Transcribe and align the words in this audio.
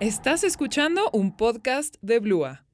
Estás 0.00 0.44
escuchando 0.44 1.10
un 1.12 1.36
podcast 1.36 1.96
de 2.00 2.20
Blua. 2.20 2.64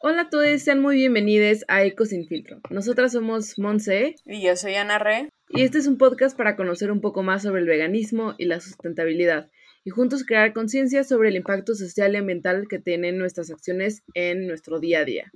Hola 0.00 0.22
a 0.22 0.30
todos, 0.30 0.60
sean 0.62 0.82
muy 0.82 0.96
bienvenidos 0.96 1.64
a 1.68 1.84
Eco 1.84 2.06
Sin 2.06 2.26
Filtro. 2.26 2.58
Nosotras 2.70 3.12
somos 3.12 3.56
Monse. 3.56 4.16
Y 4.24 4.42
yo 4.42 4.56
soy 4.56 4.74
Ana 4.74 4.98
Re. 4.98 5.28
Y 5.48 5.62
este 5.62 5.78
es 5.78 5.86
un 5.86 5.96
podcast 5.96 6.36
para 6.36 6.56
conocer 6.56 6.90
un 6.90 7.00
poco 7.00 7.22
más 7.22 7.44
sobre 7.44 7.60
el 7.60 7.68
veganismo 7.68 8.34
y 8.36 8.46
la 8.46 8.58
sustentabilidad 8.58 9.48
y 9.86 9.90
juntos 9.90 10.24
crear 10.24 10.52
conciencia 10.52 11.04
sobre 11.04 11.28
el 11.28 11.36
impacto 11.36 11.76
social 11.76 12.12
y 12.12 12.16
ambiental 12.16 12.66
que 12.68 12.80
tienen 12.80 13.18
nuestras 13.18 13.52
acciones 13.52 14.02
en 14.14 14.48
nuestro 14.48 14.80
día 14.80 14.98
a 14.98 15.04
día. 15.04 15.32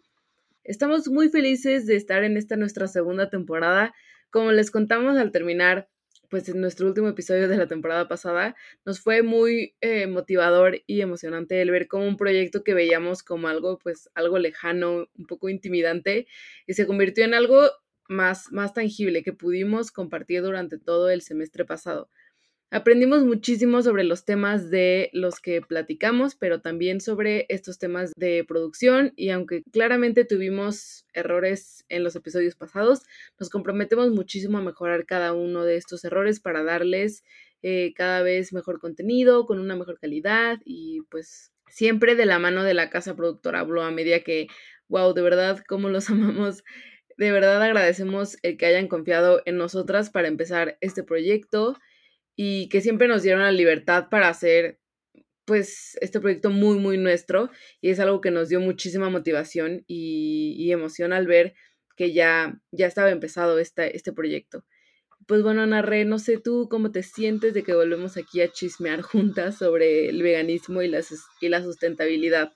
Estamos 0.65 1.07
muy 1.07 1.29
felices 1.29 1.87
de 1.87 1.95
estar 1.95 2.25
en 2.25 2.37
esta 2.37 2.57
nuestra 2.57 2.89
segunda 2.89 3.31
temporada. 3.31 3.95
Como 4.29 4.51
les 4.51 4.73
contamos 4.73 5.17
al 5.19 5.31
terminar 5.31 5.89
pues 6.31 6.49
en 6.49 6.61
nuestro 6.61 6.89
último 6.89 7.07
episodio 7.07 7.47
de 7.47 7.57
la 7.57 7.69
temporada 7.69 8.09
pasada, 8.09 8.57
nos 8.85 8.99
fue 8.99 9.23
muy 9.23 9.77
eh, 9.81 10.09
motivador 10.09 10.83
y 10.85 11.01
emocionante 11.01 11.63
el 11.63 11.71
ver 11.71 11.87
como 11.87 12.09
un 12.09 12.17
proyecto 12.17 12.65
que 12.65 12.75
veíamos 12.75 13.23
como 13.23 13.47
algo, 13.47 13.79
pues, 13.79 14.11
algo 14.15 14.39
lejano, 14.39 15.07
un 15.17 15.27
poco 15.27 15.49
intimidante, 15.49 16.27
y 16.67 16.75
se 16.75 16.87
convirtió 16.87 17.25
en 17.25 17.35
algo 17.35 17.69
más, 18.09 18.51
más 18.51 18.75
tangible 18.75 19.23
que 19.23 19.33
pudimos 19.33 19.91
compartir 19.93 20.43
durante 20.43 20.79
todo 20.79 21.11
el 21.11 21.23
semestre 21.23 21.65
pasado. 21.65 22.11
Aprendimos 22.73 23.25
muchísimo 23.25 23.83
sobre 23.83 24.05
los 24.05 24.25
temas 24.25 24.71
de 24.71 25.11
los 25.13 25.41
que 25.41 25.61
platicamos, 25.61 26.37
pero 26.37 26.61
también 26.61 27.01
sobre 27.01 27.47
estos 27.49 27.81
temas 27.81 28.13
de 28.17 28.45
producción 28.47 29.13
y 29.17 29.31
aunque 29.31 29.65
claramente 29.73 30.25
tuvimos 30.25 31.05
errores 31.13 31.85
en 31.89 32.05
los 32.05 32.15
episodios 32.15 32.55
pasados, 32.55 33.03
nos 33.41 33.51
comprometemos 33.51 34.11
muchísimo 34.11 34.59
a 34.59 34.63
mejorar 34.63 35.05
cada 35.05 35.33
uno 35.33 35.65
de 35.65 35.79
estos 35.79 36.05
errores 36.05 36.39
para 36.39 36.63
darles 36.63 37.25
eh, 37.63 37.93
cada 37.97 38.23
vez 38.23 38.53
mejor 38.53 38.79
contenido, 38.79 39.47
con 39.47 39.59
una 39.59 39.75
mejor 39.75 39.99
calidad 39.99 40.61
y 40.65 41.01
pues 41.11 41.51
siempre 41.67 42.15
de 42.15 42.27
la 42.27 42.39
mano 42.39 42.63
de 42.63 42.75
la 42.75 42.89
casa 42.89 43.17
productora 43.17 43.65
Blue 43.65 43.81
a 43.81 43.91
medida 43.91 44.21
que, 44.21 44.47
wow, 44.87 45.13
de 45.13 45.23
verdad, 45.23 45.61
cómo 45.67 45.89
los 45.89 46.09
amamos. 46.11 46.63
De 47.17 47.33
verdad 47.33 47.61
agradecemos 47.61 48.39
el 48.43 48.57
que 48.57 48.67
hayan 48.67 48.87
confiado 48.87 49.43
en 49.45 49.57
nosotras 49.57 50.09
para 50.09 50.29
empezar 50.29 50.79
este 50.81 51.03
proyecto 51.03 51.77
y 52.43 52.71
que 52.71 52.81
siempre 52.81 53.07
nos 53.07 53.23
dieron 53.23 53.43
la 53.43 53.53
libertad 53.53 54.09
para 54.11 54.31
hacer 54.31 54.81
pues 55.45 55.99
este 56.01 56.21
proyecto 56.21 56.49
muy 56.49 56.79
muy 56.79 56.97
nuestro 56.97 57.51
y 57.83 57.91
es 57.91 58.01
algo 58.01 58.23
que 58.23 58.31
nos 58.31 58.49
dio 58.49 58.61
muchísima 58.61 59.11
motivación 59.11 59.85
y, 59.87 60.73
emoción 60.73 61.13
al 61.13 61.27
ver 61.27 61.53
que 61.99 62.15
ya, 62.15 62.59
ya 62.71 62.87
estaba 62.87 63.11
empezado 63.11 63.59
este 63.59 64.13
proyecto. 64.15 64.65
Pues 65.27 65.43
bueno, 65.43 65.67
Narré, 65.67 66.07
no 66.07 66.19
sé 66.19 66.39
tú 66.39 66.69
cómo 66.71 66.91
te 66.93 67.03
sientes 67.03 67.53
de 67.53 67.63
que 67.63 67.75
volvemos 67.75 68.17
aquí 68.17 68.41
a 68.41 68.51
chismear 68.51 69.03
juntas 69.03 69.59
sobre 69.59 70.09
el 70.09 70.23
veganismo 70.23 70.81
y 70.81 70.89
la, 70.89 71.03
y 71.43 71.49
la 71.51 71.63
sustentabilidad. 71.63 72.55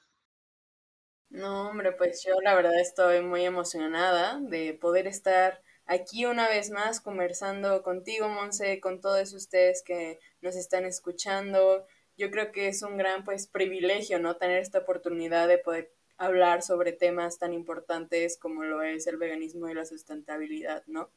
No, 1.28 1.68
hombre, 1.68 1.92
pues 1.92 2.24
yo 2.26 2.40
la 2.42 2.54
verdad 2.54 2.80
estoy 2.80 3.20
muy 3.20 3.44
emocionada 3.44 4.40
de 4.40 4.78
poder 4.80 5.06
estar 5.06 5.60
aquí 5.86 6.26
una 6.26 6.48
vez 6.48 6.70
más 6.70 7.00
conversando 7.00 7.82
contigo, 7.82 8.28
Monse, 8.28 8.80
con 8.80 9.00
todos 9.00 9.32
ustedes 9.32 9.82
que 9.82 10.18
nos 10.40 10.56
están 10.56 10.84
escuchando. 10.84 11.86
Yo 12.16 12.30
creo 12.30 12.52
que 12.52 12.68
es 12.68 12.82
un 12.82 12.96
gran 12.96 13.24
pues 13.24 13.46
privilegio, 13.46 14.18
¿no? 14.18 14.36
Tener 14.36 14.58
esta 14.58 14.78
oportunidad 14.78 15.48
de 15.48 15.58
poder 15.58 15.92
hablar 16.16 16.62
sobre 16.62 16.92
temas 16.92 17.38
tan 17.38 17.52
importantes 17.52 18.38
como 18.38 18.62
lo 18.62 18.82
es 18.82 19.06
el 19.06 19.16
veganismo 19.16 19.68
y 19.68 19.74
la 19.74 19.84
sustentabilidad, 19.84 20.84
¿no? 20.86 21.10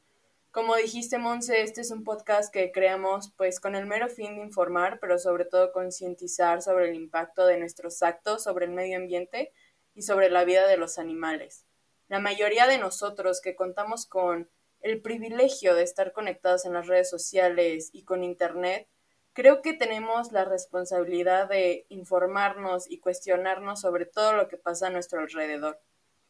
Como 0.50 0.74
dijiste, 0.76 1.18
Monse, 1.18 1.62
este 1.62 1.82
es 1.82 1.90
un 1.90 2.04
podcast 2.04 2.52
que 2.52 2.72
creamos 2.72 3.32
pues 3.36 3.60
con 3.60 3.76
el 3.76 3.86
mero 3.86 4.08
fin 4.08 4.36
de 4.36 4.42
informar, 4.42 4.98
pero 4.98 5.18
sobre 5.18 5.44
todo 5.44 5.72
concientizar 5.72 6.62
sobre 6.62 6.88
el 6.88 6.96
impacto 6.96 7.46
de 7.46 7.58
nuestros 7.58 8.02
actos 8.02 8.44
sobre 8.44 8.64
el 8.64 8.72
medio 8.72 8.96
ambiente 8.96 9.52
y 9.94 10.02
sobre 10.02 10.30
la 10.30 10.44
vida 10.44 10.66
de 10.66 10.78
los 10.78 10.98
animales. 10.98 11.64
La 12.08 12.18
mayoría 12.18 12.66
de 12.66 12.78
nosotros 12.78 13.42
que 13.42 13.54
contamos 13.54 14.06
con 14.06 14.48
el 14.80 15.00
privilegio 15.02 15.74
de 15.74 15.82
estar 15.82 16.12
conectados 16.12 16.64
en 16.64 16.72
las 16.72 16.86
redes 16.86 17.10
sociales 17.10 17.90
y 17.92 18.04
con 18.04 18.24
Internet, 18.24 18.88
creo 19.32 19.62
que 19.62 19.72
tenemos 19.72 20.32
la 20.32 20.44
responsabilidad 20.44 21.48
de 21.48 21.86
informarnos 21.88 22.90
y 22.90 22.98
cuestionarnos 22.98 23.80
sobre 23.80 24.06
todo 24.06 24.32
lo 24.32 24.48
que 24.48 24.56
pasa 24.56 24.88
a 24.88 24.90
nuestro 24.90 25.20
alrededor. 25.20 25.80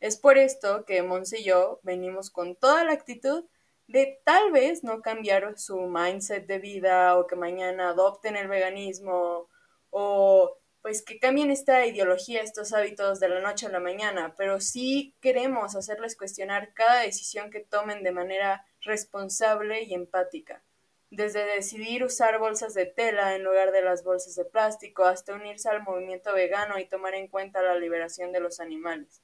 Es 0.00 0.16
por 0.16 0.38
esto 0.38 0.84
que 0.84 1.02
Monse 1.02 1.40
y 1.40 1.44
yo 1.44 1.80
venimos 1.82 2.30
con 2.30 2.54
toda 2.54 2.84
la 2.84 2.92
actitud 2.92 3.44
de 3.88 4.20
tal 4.24 4.52
vez 4.52 4.84
no 4.84 5.00
cambiar 5.00 5.58
su 5.58 5.80
mindset 5.80 6.46
de 6.46 6.58
vida 6.58 7.18
o 7.18 7.26
que 7.26 7.36
mañana 7.36 7.90
adopten 7.90 8.36
el 8.36 8.46
veganismo 8.46 9.48
o 9.90 10.58
pues 10.88 11.02
que 11.02 11.18
cambien 11.18 11.50
esta 11.50 11.84
ideología, 11.84 12.40
estos 12.40 12.72
hábitos 12.72 13.20
de 13.20 13.28
la 13.28 13.40
noche 13.40 13.66
a 13.66 13.68
la 13.68 13.78
mañana, 13.78 14.34
pero 14.38 14.58
sí 14.58 15.14
queremos 15.20 15.76
hacerles 15.76 16.16
cuestionar 16.16 16.72
cada 16.72 17.02
decisión 17.02 17.50
que 17.50 17.60
tomen 17.60 18.02
de 18.02 18.10
manera 18.10 18.64
responsable 18.80 19.82
y 19.82 19.92
empática. 19.92 20.64
Desde 21.10 21.44
decidir 21.44 22.04
usar 22.04 22.38
bolsas 22.38 22.72
de 22.72 22.86
tela 22.86 23.36
en 23.36 23.44
lugar 23.44 23.70
de 23.70 23.82
las 23.82 24.02
bolsas 24.02 24.34
de 24.34 24.46
plástico 24.46 25.04
hasta 25.04 25.34
unirse 25.34 25.68
al 25.68 25.82
movimiento 25.82 26.32
vegano 26.32 26.78
y 26.78 26.88
tomar 26.88 27.12
en 27.14 27.28
cuenta 27.28 27.60
la 27.60 27.78
liberación 27.78 28.32
de 28.32 28.40
los 28.40 28.58
animales. 28.58 29.20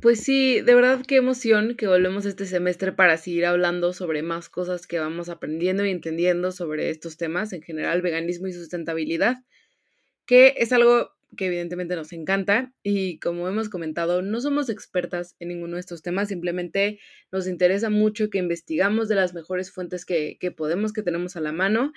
Pues 0.00 0.20
sí, 0.20 0.60
de 0.60 0.74
verdad 0.76 1.04
qué 1.04 1.16
emoción 1.16 1.74
que 1.76 1.88
volvemos 1.88 2.26
este 2.26 2.46
semestre 2.46 2.92
para 2.92 3.16
seguir 3.16 3.46
hablando 3.46 3.92
sobre 3.92 4.22
más 4.22 4.48
cosas 4.48 4.86
que 4.86 5.00
vamos 5.00 5.30
aprendiendo 5.30 5.84
y 5.84 5.90
entendiendo 5.90 6.52
sobre 6.52 6.90
estos 6.90 7.16
temas, 7.16 7.52
en 7.52 7.62
general 7.62 8.02
veganismo 8.02 8.46
y 8.46 8.52
sustentabilidad 8.52 9.38
que 10.26 10.54
es 10.58 10.72
algo 10.72 11.16
que 11.36 11.46
evidentemente 11.46 11.94
nos 11.96 12.12
encanta 12.12 12.72
y 12.82 13.18
como 13.18 13.48
hemos 13.48 13.68
comentado, 13.68 14.22
no 14.22 14.40
somos 14.40 14.68
expertas 14.68 15.36
en 15.38 15.48
ninguno 15.48 15.74
de 15.74 15.80
estos 15.80 16.02
temas, 16.02 16.28
simplemente 16.28 16.98
nos 17.30 17.46
interesa 17.46 17.90
mucho 17.90 18.30
que 18.30 18.38
investigamos 18.38 19.08
de 19.08 19.16
las 19.16 19.34
mejores 19.34 19.70
fuentes 19.70 20.04
que, 20.04 20.38
que, 20.40 20.50
podemos, 20.50 20.92
que 20.92 21.02
tenemos 21.02 21.36
a 21.36 21.40
la 21.40 21.52
mano 21.52 21.92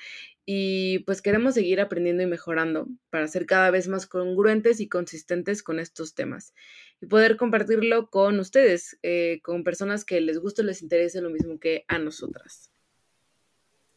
y 0.46 1.00
pues 1.00 1.22
queremos 1.22 1.54
seguir 1.54 1.80
aprendiendo 1.80 2.24
y 2.24 2.28
mejorando 2.28 2.88
para 3.10 3.28
ser 3.28 3.46
cada 3.46 3.72
vez 3.72 3.88
más 3.88 4.06
congruentes 4.08 4.80
y 4.80 4.90
consistentes 4.90 5.64
con 5.64 5.80
estos 5.80 6.14
temas 6.14 6.54
y 7.02 7.08
poder 7.08 7.38
compartirlo 7.38 8.10
con 8.10 8.40
ustedes, 8.40 9.00
eh, 9.04 9.40
con 9.44 9.64
personas 9.64 10.06
que 10.06 10.20
les 10.22 10.40
guste 10.40 10.64
les 10.64 10.82
interese 10.82 11.22
lo 11.22 11.30
mismo 11.30 11.60
que 11.60 11.86
a 11.88 11.98
nosotras. 12.00 12.69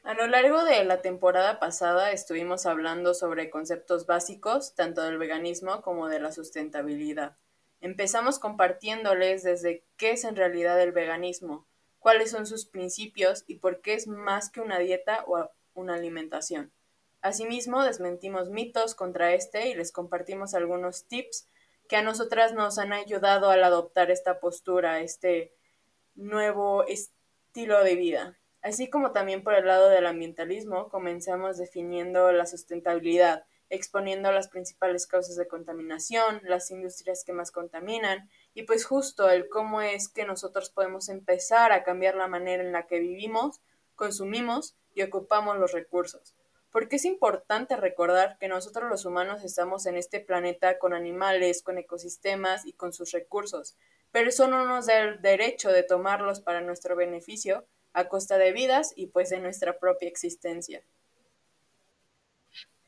A 0.04 0.14
lo 0.14 0.26
largo 0.26 0.64
de 0.64 0.84
la 0.84 1.00
temporada 1.00 1.60
pasada 1.60 2.10
estuvimos 2.10 2.66
hablando 2.66 3.14
sobre 3.14 3.50
conceptos 3.50 4.04
básicos 4.04 4.74
tanto 4.74 5.00
del 5.02 5.16
veganismo 5.16 5.80
como 5.80 6.08
de 6.08 6.18
la 6.18 6.32
sustentabilidad. 6.32 7.36
Empezamos 7.80 8.40
compartiéndoles 8.40 9.44
desde 9.44 9.84
qué 9.96 10.10
es 10.10 10.24
en 10.24 10.34
realidad 10.34 10.80
el 10.82 10.90
veganismo, 10.90 11.68
cuáles 12.00 12.32
son 12.32 12.46
sus 12.46 12.66
principios 12.66 13.44
y 13.46 13.56
por 13.56 13.80
qué 13.80 13.94
es 13.94 14.08
más 14.08 14.50
que 14.50 14.60
una 14.60 14.80
dieta 14.80 15.24
o 15.28 15.48
una 15.74 15.94
alimentación. 15.94 16.72
Asimismo, 17.20 17.84
desmentimos 17.84 18.50
mitos 18.50 18.96
contra 18.96 19.34
este 19.34 19.68
y 19.68 19.74
les 19.74 19.92
compartimos 19.92 20.54
algunos 20.54 21.04
tips 21.06 21.46
que 21.88 21.94
a 21.94 22.02
nosotras 22.02 22.54
nos 22.54 22.78
han 22.78 22.92
ayudado 22.92 23.50
al 23.50 23.62
adoptar 23.62 24.10
esta 24.10 24.40
postura, 24.40 25.00
este 25.00 25.54
nuevo 26.16 26.84
estilo 26.88 27.84
de 27.84 27.94
vida. 27.94 28.41
Así 28.62 28.88
como 28.88 29.10
también 29.10 29.42
por 29.42 29.54
el 29.54 29.66
lado 29.66 29.88
del 29.88 30.06
ambientalismo, 30.06 30.88
comenzamos 30.88 31.58
definiendo 31.58 32.30
la 32.30 32.46
sustentabilidad, 32.46 33.44
exponiendo 33.70 34.30
las 34.30 34.48
principales 34.48 35.08
causas 35.08 35.34
de 35.34 35.48
contaminación, 35.48 36.40
las 36.44 36.70
industrias 36.70 37.24
que 37.24 37.32
más 37.32 37.50
contaminan 37.50 38.30
y 38.54 38.62
pues 38.62 38.84
justo 38.84 39.28
el 39.30 39.48
cómo 39.48 39.80
es 39.80 40.08
que 40.08 40.24
nosotros 40.24 40.70
podemos 40.70 41.08
empezar 41.08 41.72
a 41.72 41.82
cambiar 41.82 42.14
la 42.14 42.28
manera 42.28 42.62
en 42.62 42.70
la 42.70 42.86
que 42.86 43.00
vivimos, 43.00 43.60
consumimos 43.96 44.76
y 44.94 45.02
ocupamos 45.02 45.58
los 45.58 45.72
recursos. 45.72 46.36
Porque 46.70 46.96
es 46.96 47.04
importante 47.04 47.76
recordar 47.76 48.38
que 48.38 48.46
nosotros 48.46 48.88
los 48.88 49.04
humanos 49.04 49.42
estamos 49.42 49.86
en 49.86 49.96
este 49.96 50.20
planeta 50.20 50.78
con 50.78 50.94
animales, 50.94 51.62
con 51.62 51.78
ecosistemas 51.78 52.64
y 52.64 52.74
con 52.74 52.92
sus 52.92 53.10
recursos, 53.10 53.76
pero 54.12 54.28
eso 54.28 54.46
no 54.46 54.66
nos 54.66 54.86
da 54.86 55.00
el 55.00 55.20
derecho 55.20 55.72
de 55.72 55.82
tomarlos 55.82 56.40
para 56.40 56.60
nuestro 56.60 56.94
beneficio, 56.94 57.66
a 57.92 58.08
costa 58.08 58.38
de 58.38 58.52
vidas 58.52 58.92
y 58.96 59.08
pues 59.08 59.30
de 59.30 59.40
nuestra 59.40 59.78
propia 59.78 60.08
existencia. 60.08 60.82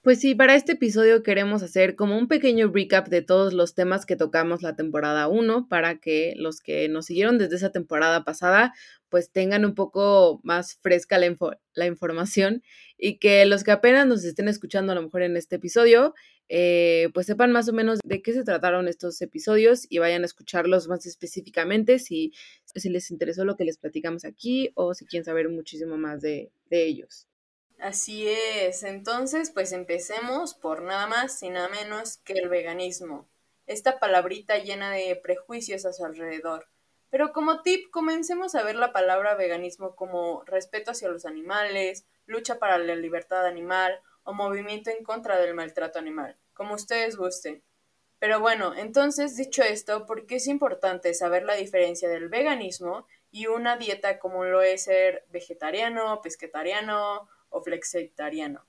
Pues 0.05 0.21
sí, 0.21 0.35
para 0.35 0.55
este 0.55 0.73
episodio 0.73 1.23
queremos 1.23 1.63
hacer 1.63 1.97
como 1.97 2.19
un 2.19 2.29
pequeño 2.29 2.71
recap 2.71 3.09
de 3.09 3.23
todos 3.23 3.55
los 3.55 3.75
temas 3.75 4.05
que 4.05 4.17
tocamos 4.17 4.61
la 4.61 4.77
temporada 4.77 5.29
1 5.29 5.67
para 5.67 5.99
que 5.99 6.35
los 6.37 6.61
que 6.61 6.91
nos 6.91 7.07
siguieron 7.07 7.39
desde 7.39 7.57
esa 7.57 7.73
temporada 7.73 8.23
pasada 8.23 8.75
pues 9.09 9.31
tengan 9.31 9.65
un 9.65 9.75
poco 9.75 10.41
más 10.43 10.75
fresca 10.75 11.17
la, 11.17 11.35
la 11.73 11.87
información 11.87 12.63
y 12.99 13.19
que 13.19 13.47
los 13.47 13.65
que 13.65 13.71
apenas 13.71 14.07
nos 14.07 14.25
estén 14.25 14.47
escuchando 14.49 14.93
a 14.93 14.95
lo 14.95 15.03
mejor 15.03 15.23
en 15.23 15.39
este 15.39 15.57
episodio 15.57 16.13
eh, 16.49 17.11
pues 17.15 17.27
sepan 17.27 17.53
más 17.53 17.69
o 17.69 17.73
menos 17.73 18.01
de 18.05 18.23
qué 18.23 18.33
se 18.33 18.45
trataron 18.45 18.87
estos 18.89 19.21
episodios 19.23 19.87
y 19.89 19.99
vayan 19.99 20.23
a 20.23 20.27
escucharlos 20.27 20.89
más 20.89 21.07
específicamente 21.07 21.99
si, 21.99 22.33
si 22.75 22.91
les 22.91 23.11
interesó 23.11 23.45
lo 23.45 23.57
que 23.57 23.65
les 23.65 23.79
platicamos 23.79 24.25
aquí 24.25 24.71
o 24.75 24.95
si 24.95 25.07
quieren 25.07 25.25
saber 25.25 25.49
muchísimo 25.49 25.97
más 25.97 26.21
de, 26.21 26.53
de 26.67 26.85
ellos. 26.85 27.29
Así 27.79 28.29
es, 28.29 28.83
entonces 28.83 29.51
pues 29.51 29.73
empecemos 29.73 30.55
por 30.55 30.83
nada 30.83 31.07
más 31.07 31.43
y 31.43 31.51
nada 31.51 31.69
menos 31.69 32.19
que 32.19 32.35
el 32.35 32.49
veganismo, 32.49 33.29
esta 33.67 33.99
palabrita 33.99 34.59
llena 34.59 34.93
de 34.93 35.17
prejuicios 35.17 35.85
a 35.87 35.93
su 35.93 36.05
alrededor. 36.05 36.69
Pero 37.11 37.33
como 37.33 37.63
tip, 37.63 37.91
comencemos 37.91 38.55
a 38.55 38.65
ver 38.65 38.75
la 38.75 38.93
palabra 38.93 39.35
veganismo 39.35 39.95
como 39.95 40.43
respeto 40.45 40.91
hacia 40.91 41.09
los 41.09 41.27
animales, 41.27 42.07
lucha 42.27 42.59
para 42.59 42.79
la 42.79 42.97
libertad 42.97 43.47
animal 43.47 44.01
o 44.25 44.33
movimiento 44.33 44.91
en 44.91 45.05
contra 45.05 45.39
del 45.39 45.55
maltrato 45.55 45.99
animal, 45.99 46.37
como 46.53 46.75
ustedes 46.75 47.17
gusten. 47.17 47.63
Pero 48.19 48.41
bueno, 48.41 48.75
entonces 48.75 49.37
dicho 49.37 49.63
esto, 49.63 50.07
¿por 50.07 50.27
qué 50.27 50.37
es 50.37 50.47
importante 50.47 51.15
saber 51.15 51.45
la 51.45 51.55
diferencia 51.55 52.09
del 52.09 52.29
veganismo 52.29 53.07
y 53.35 53.49
una 53.49 53.77
dieta 53.77 54.21
como 54.21 54.45
lo 54.45 54.63
es 54.63 54.85
ser 54.85 55.25
vegetariano, 55.31 56.23
pesquetariano 56.23 57.29
o 57.49 57.63
flexitariano. 57.63 58.65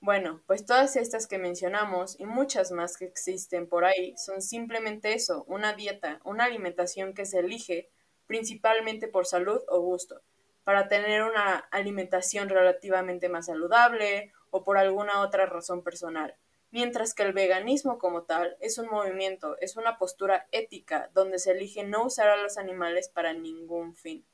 Bueno, 0.00 0.40
pues 0.46 0.64
todas 0.64 0.94
estas 0.94 1.26
que 1.26 1.36
mencionamos 1.36 2.14
y 2.20 2.24
muchas 2.24 2.70
más 2.70 2.96
que 2.96 3.06
existen 3.06 3.68
por 3.68 3.84
ahí 3.84 4.14
son 4.16 4.40
simplemente 4.40 5.14
eso, 5.14 5.42
una 5.48 5.72
dieta, 5.72 6.20
una 6.22 6.44
alimentación 6.44 7.12
que 7.12 7.26
se 7.26 7.40
elige 7.40 7.90
principalmente 8.28 9.08
por 9.08 9.26
salud 9.26 9.60
o 9.66 9.80
gusto, 9.80 10.22
para 10.62 10.86
tener 10.86 11.24
una 11.24 11.56
alimentación 11.56 12.48
relativamente 12.48 13.28
más 13.28 13.46
saludable 13.46 14.32
o 14.50 14.64
por 14.64 14.78
alguna 14.78 15.20
otra 15.20 15.46
razón 15.46 15.82
personal. 15.82 16.36
Mientras 16.70 17.14
que 17.14 17.22
el 17.22 17.32
veganismo 17.32 17.98
como 17.98 18.24
tal 18.24 18.56
es 18.60 18.78
un 18.78 18.88
movimiento, 18.88 19.56
es 19.60 19.76
una 19.76 19.96
postura 19.96 20.48
ética 20.52 21.10
donde 21.14 21.38
se 21.38 21.52
elige 21.52 21.82
no 21.82 22.04
usar 22.04 22.28
a 22.28 22.36
los 22.36 22.58
animales 22.58 23.08
para 23.08 23.32
ningún 23.32 23.94
fin. 23.94 24.26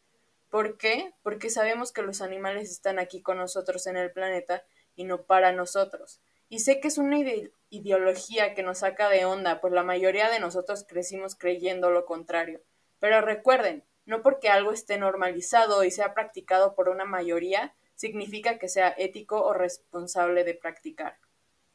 ¿Por 0.51 0.77
qué? 0.77 1.13
Porque 1.23 1.51
sabemos 1.51 1.93
que 1.93 2.03
los 2.03 2.21
animales 2.21 2.71
están 2.71 2.99
aquí 2.99 3.23
con 3.23 3.39
nosotros 3.39 3.87
en 3.87 3.97
el 3.97 4.13
planeta 4.13 4.65
y 4.97 5.05
no 5.05 5.23
para 5.25 5.53
nosotros. 5.53 6.21
Y 6.49 6.61
sé 6.61 6.81
que 6.81 6.89
es 6.89 6.99
una 6.99 7.19
ideología 7.71 8.55
que 8.55 8.63
nos 8.63 8.79
saca 8.79 9.09
de 9.09 9.25
onda, 9.25 9.61
pues 9.61 9.73
la 9.73 9.83
mayoría 9.83 10.31
de 10.31 10.41
nosotros 10.41 10.85
crecimos 10.89 11.35
creyendo 11.35 11.91
lo 11.91 12.05
contrario. 12.05 12.63
Pero 13.01 13.21
recuerden, 13.21 13.85
no 14.07 14.23
porque 14.23 14.49
algo 14.49 14.73
esté 14.73 14.99
normalizado 14.99 15.85
y 15.85 15.91
sea 15.91 16.15
practicado 16.15 16.75
por 16.75 16.89
una 16.89 17.05
mayoría, 17.05 17.75
significa 17.95 18.59
que 18.59 18.69
sea 18.69 18.95
ético 18.97 19.43
o 19.43 19.55
responsable 19.55 20.45
de 20.45 20.55
practicar. 20.55 21.19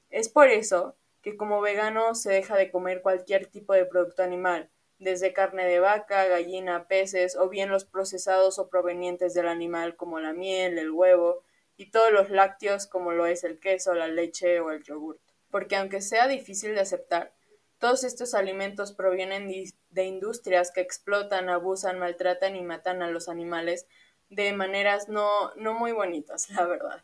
Es 0.09 0.29
por 0.29 0.49
eso 0.49 0.95
que 1.21 1.35
como 1.35 1.61
vegano 1.61 2.15
se 2.15 2.31
deja 2.31 2.55
de 2.55 2.71
comer 2.71 3.01
cualquier 3.01 3.47
tipo 3.47 3.73
de 3.73 3.85
producto 3.85 4.23
animal, 4.23 4.69
desde 4.99 5.33
carne 5.33 5.65
de 5.65 5.79
vaca, 5.79 6.25
gallina, 6.25 6.87
peces 6.87 7.35
o 7.35 7.49
bien 7.49 7.69
los 7.69 7.85
procesados 7.85 8.59
o 8.59 8.69
provenientes 8.69 9.33
del 9.33 9.47
animal 9.47 9.95
como 9.95 10.19
la 10.19 10.33
miel, 10.33 10.77
el 10.77 10.91
huevo 10.91 11.43
y 11.77 11.91
todos 11.91 12.11
los 12.11 12.29
lácteos 12.29 12.87
como 12.87 13.11
lo 13.13 13.25
es 13.25 13.43
el 13.43 13.59
queso, 13.59 13.93
la 13.93 14.09
leche 14.09 14.59
o 14.59 14.71
el 14.71 14.83
yogurt. 14.83 15.21
Porque 15.49 15.77
aunque 15.77 16.01
sea 16.01 16.27
difícil 16.27 16.75
de 16.75 16.81
aceptar, 16.81 17.33
todos 17.79 18.03
estos 18.03 18.33
alimentos 18.33 18.93
provienen 18.93 19.51
de 19.89 20.03
industrias 20.03 20.71
que 20.71 20.81
explotan, 20.81 21.49
abusan, 21.49 21.97
maltratan 21.97 22.55
y 22.55 22.61
matan 22.61 23.01
a 23.01 23.09
los 23.09 23.29
animales 23.29 23.87
de 24.29 24.53
maneras 24.53 25.09
no, 25.09 25.53
no 25.55 25.73
muy 25.73 25.91
bonitas, 25.91 26.49
la 26.51 26.65
verdad. 26.65 27.03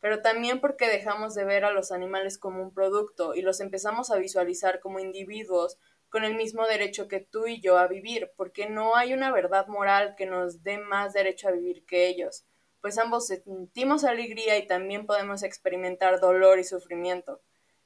Pero 0.00 0.20
también 0.20 0.60
porque 0.60 0.88
dejamos 0.88 1.34
de 1.34 1.44
ver 1.44 1.64
a 1.64 1.72
los 1.72 1.92
animales 1.92 2.38
como 2.38 2.62
un 2.62 2.74
producto 2.74 3.34
y 3.34 3.42
los 3.42 3.60
empezamos 3.60 4.10
a 4.10 4.16
visualizar 4.16 4.80
como 4.80 4.98
individuos 4.98 5.78
con 6.10 6.24
el 6.24 6.34
mismo 6.34 6.66
derecho 6.66 7.08
que 7.08 7.20
tú 7.20 7.46
y 7.46 7.60
yo 7.60 7.78
a 7.78 7.88
vivir, 7.88 8.30
porque 8.36 8.68
no 8.68 8.96
hay 8.96 9.14
una 9.14 9.32
verdad 9.32 9.66
moral 9.66 10.14
que 10.16 10.26
nos 10.26 10.62
dé 10.62 10.78
más 10.78 11.12
derecho 11.12 11.48
a 11.48 11.52
vivir 11.52 11.84
que 11.86 12.06
ellos, 12.06 12.44
pues 12.80 12.98
ambos 12.98 13.26
sentimos 13.26 14.04
alegría 14.04 14.56
y 14.58 14.66
también 14.66 15.06
podemos 15.06 15.42
experimentar 15.42 16.20
dolor 16.20 16.58
y 16.58 16.64
sufrimiento. 16.64 17.40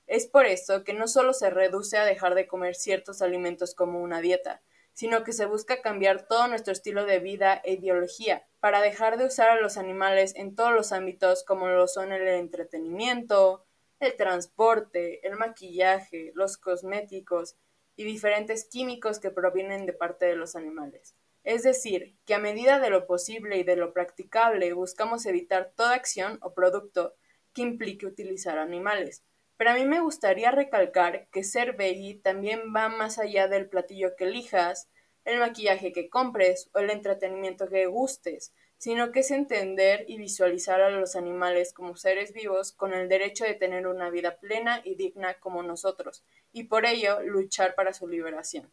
Es 0.08 0.26
por 0.26 0.46
esto 0.46 0.84
que 0.84 0.94
no 0.94 1.06
solo 1.06 1.34
se 1.34 1.50
reduce 1.50 1.98
a 1.98 2.06
dejar 2.06 2.34
de 2.34 2.48
comer 2.48 2.74
ciertos 2.74 3.20
alimentos 3.20 3.74
como 3.74 4.00
una 4.00 4.22
dieta, 4.22 4.62
sino 4.94 5.22
que 5.22 5.34
se 5.34 5.44
busca 5.44 5.82
cambiar 5.82 6.26
todo 6.26 6.48
nuestro 6.48 6.72
estilo 6.72 7.04
de 7.04 7.18
vida 7.18 7.60
e 7.62 7.74
ideología, 7.74 8.48
para 8.58 8.80
dejar 8.80 9.18
de 9.18 9.26
usar 9.26 9.50
a 9.50 9.60
los 9.60 9.76
animales 9.76 10.34
en 10.34 10.54
todos 10.54 10.72
los 10.72 10.92
ámbitos 10.92 11.44
como 11.44 11.68
lo 11.68 11.86
son 11.88 12.12
el 12.12 12.26
entretenimiento, 12.26 13.66
el 14.00 14.16
transporte, 14.16 15.26
el 15.26 15.36
maquillaje, 15.36 16.32
los 16.34 16.56
cosméticos, 16.56 17.56
y 17.94 18.04
diferentes 18.04 18.64
químicos 18.64 19.18
que 19.18 19.30
provienen 19.30 19.84
de 19.84 19.92
parte 19.92 20.24
de 20.24 20.36
los 20.36 20.56
animales. 20.56 21.16
Es 21.44 21.64
decir, 21.64 22.16
que 22.24 22.32
a 22.32 22.38
medida 22.38 22.78
de 22.78 22.88
lo 22.88 23.06
posible 23.06 23.58
y 23.58 23.62
de 23.62 23.76
lo 23.76 23.92
practicable 23.92 24.72
buscamos 24.72 25.26
evitar 25.26 25.72
toda 25.76 25.94
acción 25.94 26.38
o 26.40 26.54
producto 26.54 27.14
que 27.52 27.60
implique 27.60 28.06
utilizar 28.06 28.56
animales. 28.56 29.22
Pero 29.58 29.72
a 29.72 29.74
mí 29.74 29.84
me 29.84 30.00
gustaría 30.00 30.52
recalcar 30.52 31.26
que 31.30 31.44
ser 31.44 31.76
veggie 31.76 32.14
también 32.14 32.72
va 32.74 32.88
más 32.88 33.18
allá 33.18 33.48
del 33.48 33.68
platillo 33.68 34.16
que 34.16 34.24
elijas, 34.24 34.88
el 35.24 35.40
maquillaje 35.40 35.92
que 35.92 36.08
compres 36.08 36.70
o 36.72 36.78
el 36.78 36.90
entretenimiento 36.90 37.68
que 37.68 37.86
gustes, 37.86 38.54
sino 38.78 39.10
que 39.10 39.20
es 39.20 39.32
entender 39.32 40.04
y 40.06 40.16
visualizar 40.16 40.80
a 40.80 40.90
los 40.90 41.16
animales 41.16 41.72
como 41.72 41.96
seres 41.96 42.32
vivos 42.32 42.72
con 42.72 42.94
el 42.94 43.08
derecho 43.08 43.44
de 43.44 43.54
tener 43.54 43.88
una 43.88 44.10
vida 44.10 44.38
plena 44.38 44.80
y 44.84 44.94
digna 44.94 45.34
como 45.34 45.64
nosotros, 45.64 46.22
y 46.52 46.64
por 46.64 46.86
ello 46.86 47.20
luchar 47.22 47.74
para 47.74 47.92
su 47.92 48.06
liberación. 48.06 48.70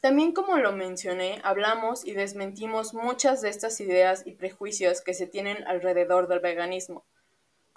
También 0.00 0.32
como 0.32 0.56
lo 0.58 0.70
mencioné, 0.70 1.40
hablamos 1.42 2.06
y 2.06 2.12
desmentimos 2.12 2.94
muchas 2.94 3.42
de 3.42 3.48
estas 3.48 3.80
ideas 3.80 4.24
y 4.24 4.36
prejuicios 4.36 5.00
que 5.00 5.14
se 5.14 5.26
tienen 5.26 5.66
alrededor 5.66 6.28
del 6.28 6.38
veganismo, 6.38 7.04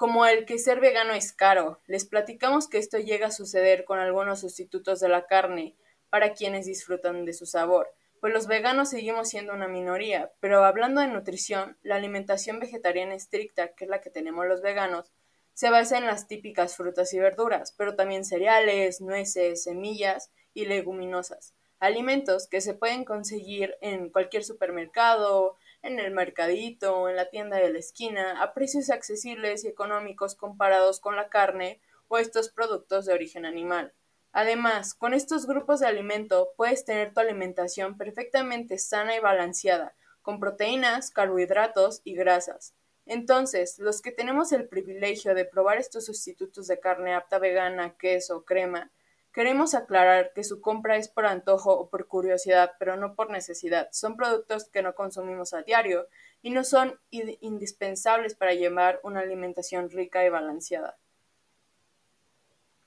como 0.01 0.25
el 0.25 0.48
que 0.48 0.57
ser 0.57 0.80
vegano 0.80 1.13
es 1.13 1.31
caro. 1.31 1.80
Les 1.86 2.06
platicamos 2.06 2.68
que 2.68 2.80
esto 2.80 2.98
llega 2.98 3.27
a 3.27 3.31
suceder 3.31 3.86
con 3.86 4.00
algunos 4.00 4.39
sustitutos 4.39 5.00
de 5.00 5.09
la 5.09 5.27
carne 5.27 5.75
para 6.09 6.33
quienes 6.33 6.65
disfrutan 6.65 7.24
de 7.24 7.33
su 7.33 7.45
sabor, 7.45 7.94
pues 8.19 8.33
los 8.33 8.48
veganos 8.48 8.89
seguimos 8.89 9.30
siendo 9.30 9.53
una 9.53 9.68
minoría, 9.68 10.31
pero 10.39 10.65
hablando 10.65 11.01
de 11.01 11.07
nutrición, 11.07 11.77
la 11.83 11.98
alimentación 11.98 12.57
vegetariana 12.57 13.13
estricta, 13.13 13.75
que 13.75 13.83
es 13.83 13.92
la 13.92 14.01
que 14.01 14.09
tenemos 14.09 14.48
los 14.48 14.63
veganos, 14.63 15.12
se 15.53 15.69
basa 15.69 16.00
en 16.00 16.07
las 16.07 16.27
típicas 16.27 16.75
frutas 16.75 17.13
y 17.13 17.19
verduras, 17.19 17.75
pero 17.77 17.95
también 17.95 18.25
cereales, 18.25 19.01
nueces, 19.01 19.65
semillas 19.65 20.31
y 20.55 20.65
leguminosas, 20.65 21.53
alimentos 21.79 22.48
que 22.48 22.62
se 22.62 22.74
pueden 22.74 23.05
conseguir 23.05 23.75
en 23.81 24.10
cualquier 24.10 24.43
supermercado, 24.43 25.58
en 25.82 26.00
el 26.00 26.12
mercadito, 26.12 27.10
en 27.10 27.16
la 27.16 27.30
tienda 27.30 27.58
de 27.58 27.72
la 27.72 27.80
esquina, 27.80 28.42
a 28.42 28.54
precios 28.54 28.90
accesibles 28.90 29.64
y 29.64 29.68
económicos 29.68 30.36
comparados 30.36 31.00
con 31.00 31.16
la 31.16 31.30
carne 31.30 31.82
o 32.08 32.18
estos 32.18 32.50
productos 32.50 33.06
de 33.06 33.14
origen 33.14 33.46
animal. 33.46 33.94
Además, 34.34 34.94
con 34.94 35.14
estos 35.14 35.46
grupos 35.46 35.80
de 35.80 35.88
alimento 35.88 36.54
puedes 36.56 36.86
tener 36.86 37.14
tu 37.14 37.20
alimentación 37.20 37.98
perfectamente 37.98 38.78
sana 38.78 39.16
y 39.16 39.20
balanceada, 39.20 39.96
con 40.22 40.40
proteínas, 40.40 41.12
carbohidratos 41.12 42.02
y 42.04 42.16
grasas. 42.16 42.74
Entonces, 43.06 43.78
los 43.80 44.02
que 44.02 44.12
tenemos 44.12 44.52
el 44.52 44.70
privilegio 44.70 45.36
de 45.36 45.46
probar 45.46 45.78
estos 45.78 46.06
sustitutos 46.06 46.68
de 46.68 46.80
carne 46.80 47.14
apta 47.14 47.40
vegana, 47.40 47.98
queso, 47.98 48.46
crema, 48.46 48.92
queremos 49.34 49.74
aclarar 49.74 50.32
que 50.34 50.44
su 50.44 50.62
compra 50.62 50.98
es 50.98 51.08
por 51.08 51.26
antojo 51.26 51.72
o 51.74 51.90
por 51.90 52.08
curiosidad, 52.08 52.74
pero 52.80 52.98
no 52.98 53.16
por 53.16 53.30
necesidad. 53.30 53.90
Son 53.92 54.18
productos 54.18 54.70
que 54.70 54.82
no 54.82 54.96
consumimos 54.96 55.54
a 55.54 55.62
diario 55.62 56.08
y 56.42 56.50
no 56.50 56.64
son 56.64 57.00
indispensables 57.10 58.36
para 58.36 58.54
llevar 58.54 59.00
una 59.04 59.22
alimentación 59.22 59.90
rica 59.90 60.26
y 60.26 60.30
balanceada. 60.30 60.98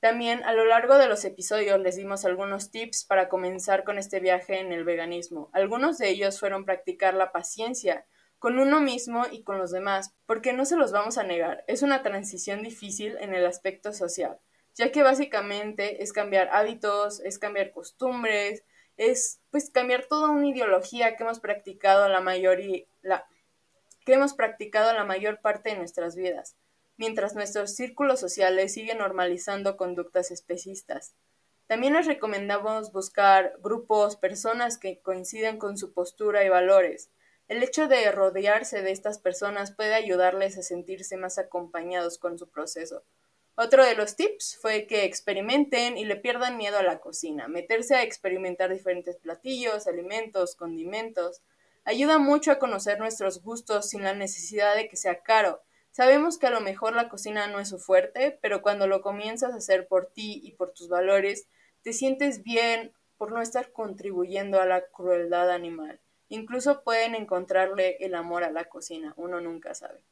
También 0.01 0.45
a 0.45 0.53
lo 0.53 0.67
largo 0.67 0.99
de 0.99 1.07
los 1.07 1.25
episodios 1.25 1.81
les 1.81 1.97
dimos 1.97 2.27
algunos 2.27 2.71
tips 2.71 3.07
para 3.07 3.31
comenzar 3.31 3.85
con 3.85 3.97
este 3.97 4.21
viaje 4.21 4.61
en 4.61 4.71
el 4.71 4.85
veganismo. 4.85 5.49
Algunos 5.55 5.97
de 5.97 6.11
ellos 6.11 6.39
fueron 6.39 6.67
practicar 6.67 7.15
la 7.15 7.33
paciencia 7.33 8.05
con 8.39 8.59
uno 8.59 8.79
mismo 8.79 9.25
y 9.33 9.43
con 9.43 9.57
los 9.57 9.71
demás, 9.71 10.15
porque 10.27 10.53
no 10.53 10.67
se 10.67 10.77
los 10.77 10.93
vamos 10.93 11.17
a 11.17 11.23
negar, 11.23 11.65
es 11.67 11.81
una 11.81 12.03
transición 12.03 12.63
difícil 12.63 13.17
en 13.21 13.35
el 13.35 13.47
aspecto 13.47 13.95
social, 13.95 14.39
ya 14.75 14.91
que 14.91 15.03
básicamente 15.03 16.03
es 16.03 16.13
cambiar 16.13 16.49
hábitos, 16.53 17.21
es 17.21 17.39
cambiar 17.39 17.73
costumbres, 17.73 18.65
es 18.97 19.41
pues 19.51 19.71
cambiar 19.71 20.07
toda 20.07 20.31
una 20.31 20.49
ideología 20.49 21.17
que 21.17 21.23
hemos 21.25 21.41
practicado 21.41 22.09
la 22.09 22.21
la, 23.03 23.27
que 24.05 24.13
hemos 24.13 24.35
practicado 24.35 24.93
la 24.93 25.05
mayor 25.05 25.41
parte 25.41 25.71
de 25.71 25.77
nuestras 25.77 26.17
vidas. 26.17 26.57
mientras 26.97 27.35
nuestros 27.35 27.75
círculos 27.75 28.21
sociales 28.21 28.73
siguen 28.73 28.99
normalizando 28.99 29.77
conductas 29.77 30.31
especistas. 30.31 31.17
También 31.67 31.95
les 31.95 32.07
recomendamos 32.07 32.93
buscar 32.93 33.55
grupos, 33.61 34.15
personas 34.15 34.79
que 34.79 35.01
coinciden 35.01 35.59
con 35.59 35.77
su 35.77 35.93
postura 35.93 36.45
y 36.45 36.49
valores. 36.49 37.11
El 37.49 37.65
hecho 37.65 37.89
de 37.89 38.13
rodearse 38.13 38.83
de 38.83 38.93
estas 38.93 39.19
personas 39.19 39.73
puede 39.73 39.95
ayudarles 39.95 40.57
a 40.57 40.63
sentirse 40.63 41.17
más 41.17 41.37
acompañados 41.39 42.19
con 42.19 42.39
su 42.39 42.49
proceso. 42.49 43.03
Otro 43.57 43.85
de 43.85 43.95
los 43.95 44.17
tips 44.17 44.59
fue 44.61 44.89
que 44.89 45.05
experimenten 45.05 45.97
y 45.97 46.05
le 46.05 46.17
pierdan 46.17 46.57
miedo 46.57 46.77
a 46.77 46.83
la 46.83 46.99
cocina. 46.99 47.47
Meterse 47.47 47.95
a 47.95 48.03
experimentar 48.03 48.73
diferentes 48.73 49.17
platillos, 49.17 49.87
alimentos, 49.87 50.57
condimentos. 50.57 51.41
Ayuda 51.85 52.19
mucho 52.19 52.51
a 52.51 52.59
conocer 52.59 52.99
nuestros 52.99 53.43
gustos 53.43 53.89
sin 53.91 54.03
la 54.03 54.13
necesidad 54.13 54.75
de 54.75 54.89
que 54.89 54.97
sea 54.97 55.23
caro. 55.23 55.63
Sabemos 55.93 56.37
que 56.37 56.49
a 56.49 56.51
lo 56.51 56.61
mejor 56.61 56.97
la 56.97 57.09
cocina 57.09 57.47
no 57.47 57.61
es 57.61 57.69
su 57.69 57.79
fuerte, 57.79 58.37
pero 58.43 58.61
cuando 58.61 58.89
lo 58.89 59.03
comienzas 59.03 59.53
a 59.53 59.59
hacer 59.59 59.87
por 59.87 60.07
ti 60.07 60.41
y 60.43 60.53
por 60.55 60.73
tus 60.73 60.89
valores, 60.89 61.47
te 61.83 61.93
sientes 61.93 62.43
bien 62.43 62.93
por 63.17 63.31
no 63.31 63.41
estar 63.41 63.71
contribuyendo 63.71 64.61
a 64.61 64.67
la 64.67 64.85
crueldad 64.87 65.53
animal. 65.53 66.01
Incluso 66.29 66.83
pueden 66.83 67.15
encontrarle 67.15 67.99
el 68.01 68.17
amor 68.17 68.43
a 68.43 68.51
la 68.51 68.65
cocina, 68.65 69.15
uno 69.17 69.41
nunca 69.41 69.77
sabe. 69.77 70.03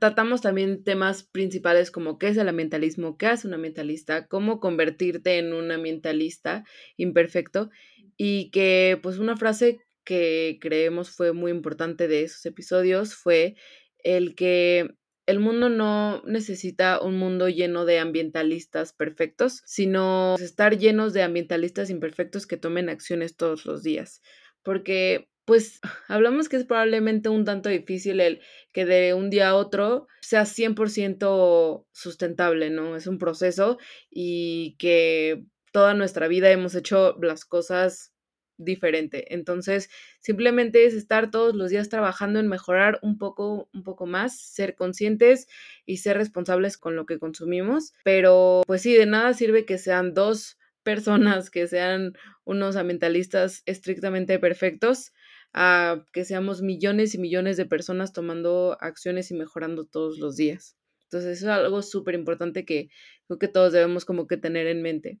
Tratamos 0.00 0.40
también 0.40 0.82
temas 0.82 1.22
principales 1.22 1.90
como 1.90 2.18
qué 2.18 2.28
es 2.28 2.36
el 2.38 2.48
ambientalismo, 2.48 3.18
qué 3.18 3.26
hace 3.26 3.46
un 3.46 3.54
ambientalista, 3.54 4.26
cómo 4.26 4.58
convertirte 4.58 5.38
en 5.38 5.52
un 5.52 5.70
ambientalista 5.70 6.64
imperfecto 6.96 7.70
y 8.16 8.50
que 8.50 8.98
pues 9.02 9.18
una 9.18 9.36
frase 9.36 9.78
que 10.04 10.58
creemos 10.60 11.10
fue 11.10 11.32
muy 11.32 11.50
importante 11.50 12.08
de 12.08 12.22
esos 12.22 12.44
episodios 12.46 13.14
fue 13.14 13.56
el 14.02 14.34
que 14.34 14.88
el 15.26 15.38
mundo 15.38 15.68
no 15.68 16.22
necesita 16.24 17.00
un 17.00 17.18
mundo 17.18 17.48
lleno 17.48 17.84
de 17.84 17.98
ambientalistas 17.98 18.92
perfectos, 18.92 19.62
sino 19.66 20.34
estar 20.36 20.76
llenos 20.78 21.12
de 21.12 21.22
ambientalistas 21.22 21.90
imperfectos 21.90 22.46
que 22.46 22.56
tomen 22.56 22.88
acciones 22.88 23.36
todos 23.36 23.64
los 23.66 23.82
días. 23.82 24.22
Porque, 24.64 25.28
pues, 25.50 25.80
hablamos 26.06 26.48
que 26.48 26.54
es 26.54 26.64
probablemente 26.64 27.28
un 27.28 27.44
tanto 27.44 27.68
difícil 27.68 28.20
el 28.20 28.40
que 28.72 28.86
de 28.86 29.14
un 29.14 29.30
día 29.30 29.48
a 29.48 29.56
otro 29.56 30.06
sea 30.20 30.44
100% 30.44 31.86
sustentable, 31.90 32.70
¿no? 32.70 32.94
Es 32.94 33.08
un 33.08 33.18
proceso 33.18 33.76
y 34.08 34.76
que 34.78 35.44
toda 35.72 35.94
nuestra 35.94 36.28
vida 36.28 36.52
hemos 36.52 36.76
hecho 36.76 37.16
las 37.20 37.44
cosas 37.44 38.12
diferente. 38.58 39.34
Entonces, 39.34 39.90
simplemente 40.20 40.84
es 40.86 40.94
estar 40.94 41.32
todos 41.32 41.56
los 41.56 41.70
días 41.70 41.88
trabajando 41.88 42.38
en 42.38 42.46
mejorar 42.46 43.00
un 43.02 43.18
poco, 43.18 43.68
un 43.74 43.82
poco 43.82 44.06
más, 44.06 44.38
ser 44.38 44.76
conscientes 44.76 45.48
y 45.84 45.96
ser 45.96 46.16
responsables 46.16 46.78
con 46.78 46.94
lo 46.94 47.06
que 47.06 47.18
consumimos. 47.18 47.92
Pero, 48.04 48.62
pues 48.68 48.82
sí, 48.82 48.94
de 48.94 49.06
nada 49.06 49.34
sirve 49.34 49.64
que 49.64 49.78
sean 49.78 50.14
dos 50.14 50.58
personas, 50.84 51.50
que 51.50 51.66
sean 51.66 52.12
unos 52.44 52.76
ambientalistas 52.76 53.64
estrictamente 53.66 54.38
perfectos, 54.38 55.12
a 55.52 56.04
que 56.12 56.24
seamos 56.24 56.62
millones 56.62 57.14
y 57.14 57.18
millones 57.18 57.56
de 57.56 57.66
personas 57.66 58.12
tomando 58.12 58.76
acciones 58.80 59.30
y 59.30 59.34
mejorando 59.34 59.84
todos 59.84 60.18
los 60.18 60.36
días. 60.36 60.76
Entonces, 61.04 61.38
eso 61.38 61.46
es 61.46 61.52
algo 61.52 61.82
súper 61.82 62.14
importante 62.14 62.64
que 62.64 62.88
creo 63.26 63.38
que 63.38 63.48
todos 63.48 63.72
debemos 63.72 64.04
como 64.04 64.26
que 64.26 64.36
tener 64.36 64.66
en 64.68 64.82
mente. 64.82 65.18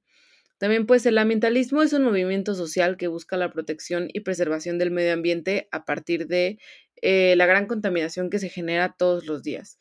También 0.60 0.86
pues 0.86 1.06
el 1.06 1.16
ambientalismo 1.18 1.82
es 1.82 1.94
un 1.94 2.04
movimiento 2.04 2.54
social 2.54 2.98
que 2.98 3.08
busca 3.08 3.38
la 3.38 3.50
protección 3.50 4.08
y 4.12 4.20
preservación 4.20 4.78
del 4.78 4.90
medio 4.90 5.14
ambiente 5.14 5.68
a 5.72 5.86
partir 5.86 6.26
de 6.26 6.58
eh, 7.00 7.34
la 7.36 7.46
gran 7.46 7.66
contaminación 7.66 8.28
que 8.28 8.38
se 8.38 8.50
genera 8.50 8.94
todos 8.96 9.26
los 9.26 9.42
días. 9.42 9.79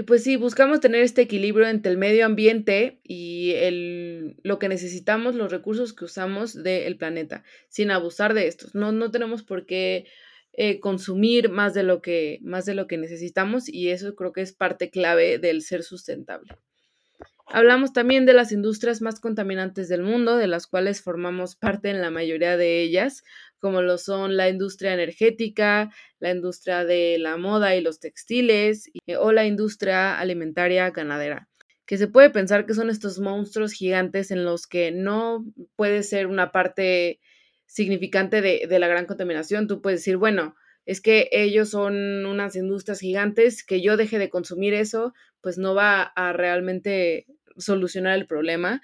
Y 0.00 0.02
pues 0.02 0.24
sí, 0.24 0.36
buscamos 0.36 0.80
tener 0.80 1.02
este 1.02 1.20
equilibrio 1.20 1.68
entre 1.68 1.92
el 1.92 1.98
medio 1.98 2.24
ambiente 2.24 3.02
y 3.04 3.52
el, 3.56 4.34
lo 4.42 4.58
que 4.58 4.70
necesitamos, 4.70 5.34
los 5.34 5.52
recursos 5.52 5.92
que 5.92 6.06
usamos 6.06 6.54
del 6.54 6.96
planeta, 6.96 7.44
sin 7.68 7.90
abusar 7.90 8.32
de 8.32 8.46
estos. 8.46 8.74
No, 8.74 8.92
no 8.92 9.10
tenemos 9.10 9.42
por 9.42 9.66
qué 9.66 10.06
eh, 10.54 10.80
consumir 10.80 11.50
más 11.50 11.74
de, 11.74 11.82
lo 11.82 12.00
que, 12.00 12.38
más 12.40 12.64
de 12.64 12.72
lo 12.72 12.86
que 12.86 12.96
necesitamos 12.96 13.68
y 13.68 13.90
eso 13.90 14.14
creo 14.14 14.32
que 14.32 14.40
es 14.40 14.54
parte 14.54 14.88
clave 14.88 15.38
del 15.38 15.60
ser 15.60 15.82
sustentable. 15.82 16.56
Hablamos 17.52 17.92
también 17.92 18.24
de 18.24 18.32
las 18.32 18.52
industrias 18.52 19.02
más 19.02 19.20
contaminantes 19.20 19.90
del 19.90 20.02
mundo, 20.02 20.38
de 20.38 20.46
las 20.46 20.66
cuales 20.66 21.02
formamos 21.02 21.56
parte 21.56 21.90
en 21.90 22.00
la 22.00 22.10
mayoría 22.10 22.56
de 22.56 22.80
ellas, 22.80 23.22
como 23.60 23.82
lo 23.82 23.98
son 23.98 24.36
la 24.36 24.48
industria 24.48 24.94
energética, 24.94 25.90
la 26.18 26.30
industria 26.30 26.84
de 26.84 27.18
la 27.18 27.36
moda 27.36 27.76
y 27.76 27.80
los 27.80 28.00
textiles, 28.00 28.90
eh, 29.06 29.16
o 29.16 29.32
la 29.32 29.46
industria 29.46 30.18
alimentaria 30.18 30.90
ganadera 30.90 31.50
que 31.90 31.98
se 31.98 32.06
puede 32.06 32.30
pensar 32.30 32.66
que 32.66 32.74
son 32.74 32.88
estos 32.88 33.18
monstruos 33.18 33.72
gigantes 33.72 34.30
en 34.30 34.44
los 34.44 34.68
que 34.68 34.92
no 34.92 35.44
puede 35.74 36.04
ser 36.04 36.28
una 36.28 36.52
parte 36.52 37.18
significante 37.66 38.40
de, 38.40 38.78
la 38.78 38.86
gran 38.86 39.06
contaminación. 39.06 39.66
Tú 39.66 39.82
puedes 39.82 39.98
decir, 39.98 40.16
bueno, 40.16 40.54
es 40.86 41.00
que 41.00 41.28
ellos 41.32 41.70
son 41.70 42.26
unas 42.26 42.54
industrias 42.54 43.00
gigantes, 43.00 43.64
que 43.64 43.82
yo 43.82 43.96
deje 43.96 44.20
de 44.20 44.30
consumir 44.30 44.72
eso, 44.72 45.14
pues 45.40 45.58
no 45.58 45.74
va 45.74 46.02
a 46.02 46.32
realmente 46.32 47.26
solucionar 47.56 48.16
el 48.16 48.28
problema. 48.28 48.80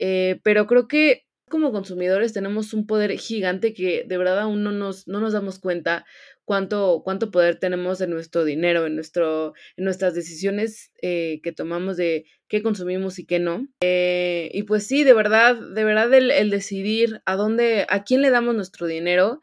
Eh, 0.00 0.40
pero 0.42 0.66
creo 0.66 0.88
que 0.88 1.28
como 1.50 1.72
consumidores 1.72 2.32
tenemos 2.32 2.72
un 2.72 2.86
poder 2.86 3.12
gigante 3.18 3.74
que 3.74 4.04
de 4.06 4.16
verdad 4.16 4.40
aún 4.40 4.62
no 4.62 4.72
nos, 4.72 5.06
no 5.06 5.20
nos 5.20 5.34
damos 5.34 5.58
cuenta 5.58 6.06
cuánto, 6.46 7.02
cuánto 7.04 7.30
poder 7.30 7.56
tenemos 7.56 8.00
en 8.00 8.08
nuestro 8.08 8.44
dinero, 8.44 8.86
en, 8.86 8.94
nuestro, 8.94 9.52
en 9.76 9.84
nuestras 9.84 10.14
decisiones 10.14 10.92
eh, 11.02 11.40
que 11.42 11.52
tomamos 11.52 11.98
de 11.98 12.24
qué 12.48 12.62
consumimos 12.62 13.18
y 13.18 13.26
qué 13.26 13.38
no. 13.38 13.68
Eh, 13.82 14.50
y 14.54 14.62
pues 14.62 14.86
sí, 14.86 15.04
de 15.04 15.12
verdad, 15.12 15.56
de 15.56 15.84
verdad 15.84 16.14
el, 16.14 16.48
decidir 16.48 17.20
a 17.26 17.36
dónde, 17.36 17.84
a 17.90 18.04
quién 18.04 18.22
le 18.22 18.30
damos 18.30 18.54
nuestro 18.54 18.86
dinero, 18.86 19.40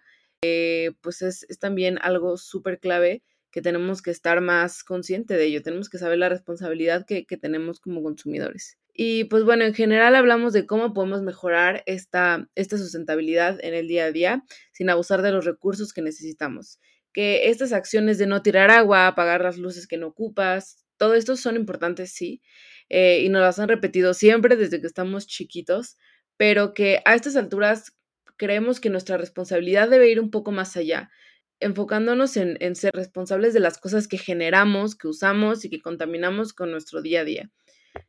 pues 1.02 1.22
es, 1.22 1.46
es 1.50 1.60
también 1.60 2.00
algo 2.02 2.38
súper 2.38 2.80
clave 2.80 3.22
que 3.58 3.62
tenemos 3.64 4.04
que 4.04 4.12
estar 4.12 4.40
más 4.40 4.84
consciente 4.84 5.36
de 5.36 5.46
ello, 5.46 5.64
tenemos 5.64 5.90
que 5.90 5.98
saber 5.98 6.20
la 6.20 6.30
responsabilidad 6.30 7.08
que, 7.08 7.26
tenemos 7.42 7.80
como 7.80 8.04
consumidores. 8.04 8.78
Y 9.00 9.26
pues 9.26 9.44
bueno, 9.44 9.64
en 9.64 9.76
general 9.76 10.16
hablamos 10.16 10.54
de 10.54 10.66
cómo 10.66 10.92
podemos 10.92 11.22
mejorar 11.22 11.84
esta, 11.86 12.50
esta 12.56 12.80
sustentabilidad 12.80 13.64
en 13.64 13.76
el 13.76 13.88
día 13.88 14.06
a 14.06 14.12
día 14.12 14.44
sin 14.72 14.90
abusar 14.90 15.22
de 15.22 15.32
los 15.32 15.46
recursos 15.46 15.94
que 15.94 16.02
necesitamos. 16.02 16.80
Que 17.14 17.50
estas 17.50 17.74
acciones 17.74 18.18
de 18.18 18.26
no 18.26 18.42
tirar 18.42 18.72
agua, 18.72 19.06
apagar 19.06 19.42
las 19.42 19.60
luces 19.60 19.86
que 19.88 19.98
no 19.98 20.08
ocupas, 20.08 20.84
todo 20.98 21.14
esto 21.14 21.38
son 21.38 21.56
importantes, 21.56 22.12
sí, 22.12 22.42
eh, 22.90 23.22
y 23.22 23.30
nos 23.30 23.44
las 23.44 23.60
han 23.60 23.70
repetido 23.70 24.16
siempre 24.16 24.56
desde 24.56 24.82
que 24.82 24.88
estamos 24.88 25.28
chiquitos, 25.28 25.98
pero 26.36 26.74
que 26.74 27.04
a 27.06 27.14
estas 27.14 27.36
alturas 27.36 27.96
creemos 28.36 28.80
que 28.80 28.90
nuestra 28.90 29.18
responsabilidad 29.18 29.90
debe 29.90 30.10
ir 30.10 30.20
un 30.20 30.32
poco 30.32 30.52
más 30.52 30.76
allá 30.76 31.12
enfocándonos 31.60 32.38
en, 32.38 32.76
ser 32.76 32.94
responsables 32.94 33.54
de 33.54 33.60
las 33.60 33.78
cosas 33.78 34.08
que 34.08 34.18
generamos, 34.18 34.96
que 34.96 35.08
usamos 35.08 35.66
y 35.66 35.70
que 35.70 35.82
contaminamos 35.82 36.54
con 36.54 36.72
nuestro 36.72 37.02
día 37.02 37.22
a 37.22 37.24
día. 37.24 37.52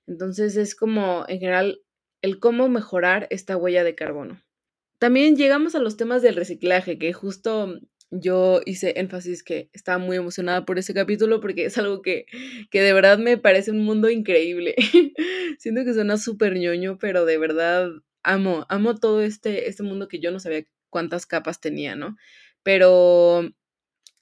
Entonces 0.06 0.56
es 0.56 0.74
como, 0.74 1.24
en 1.28 1.40
general, 1.40 1.80
el 2.22 2.38
cómo 2.38 2.68
mejorar 2.68 3.26
esta 3.30 3.56
huella 3.56 3.84
de 3.84 3.94
carbono. 3.94 4.42
También 4.98 5.36
llegamos 5.36 5.74
a 5.74 5.78
los 5.78 5.96
temas 5.96 6.22
del 6.22 6.36
reciclaje, 6.36 6.98
que 6.98 7.12
justo 7.12 7.78
yo 8.10 8.60
hice 8.64 8.94
énfasis 8.96 9.42
que 9.42 9.70
estaba 9.72 9.98
muy 9.98 10.16
emocionada 10.16 10.64
por 10.64 10.78
ese 10.78 10.94
capítulo 10.94 11.40
porque 11.40 11.66
es 11.66 11.76
algo 11.78 12.00
que, 12.00 12.26
que 12.70 12.80
de 12.80 12.92
verdad 12.92 13.18
me 13.18 13.36
parece 13.36 13.70
un 13.70 13.84
mundo 13.84 14.10
increíble. 14.10 14.74
Siento 15.58 15.84
que 15.84 15.94
suena 15.94 16.16
súper 16.16 16.56
ñoño, 16.56 16.98
pero 16.98 17.24
de 17.24 17.38
verdad 17.38 17.90
amo, 18.22 18.66
amo 18.68 18.96
todo 18.96 19.22
este, 19.22 19.68
este 19.68 19.82
mundo 19.82 20.08
que 20.08 20.20
yo 20.20 20.30
no 20.30 20.40
sabía 20.40 20.64
cuántas 20.90 21.26
capas 21.26 21.60
tenía, 21.60 21.94
¿no? 21.96 22.16
pero 22.68 23.48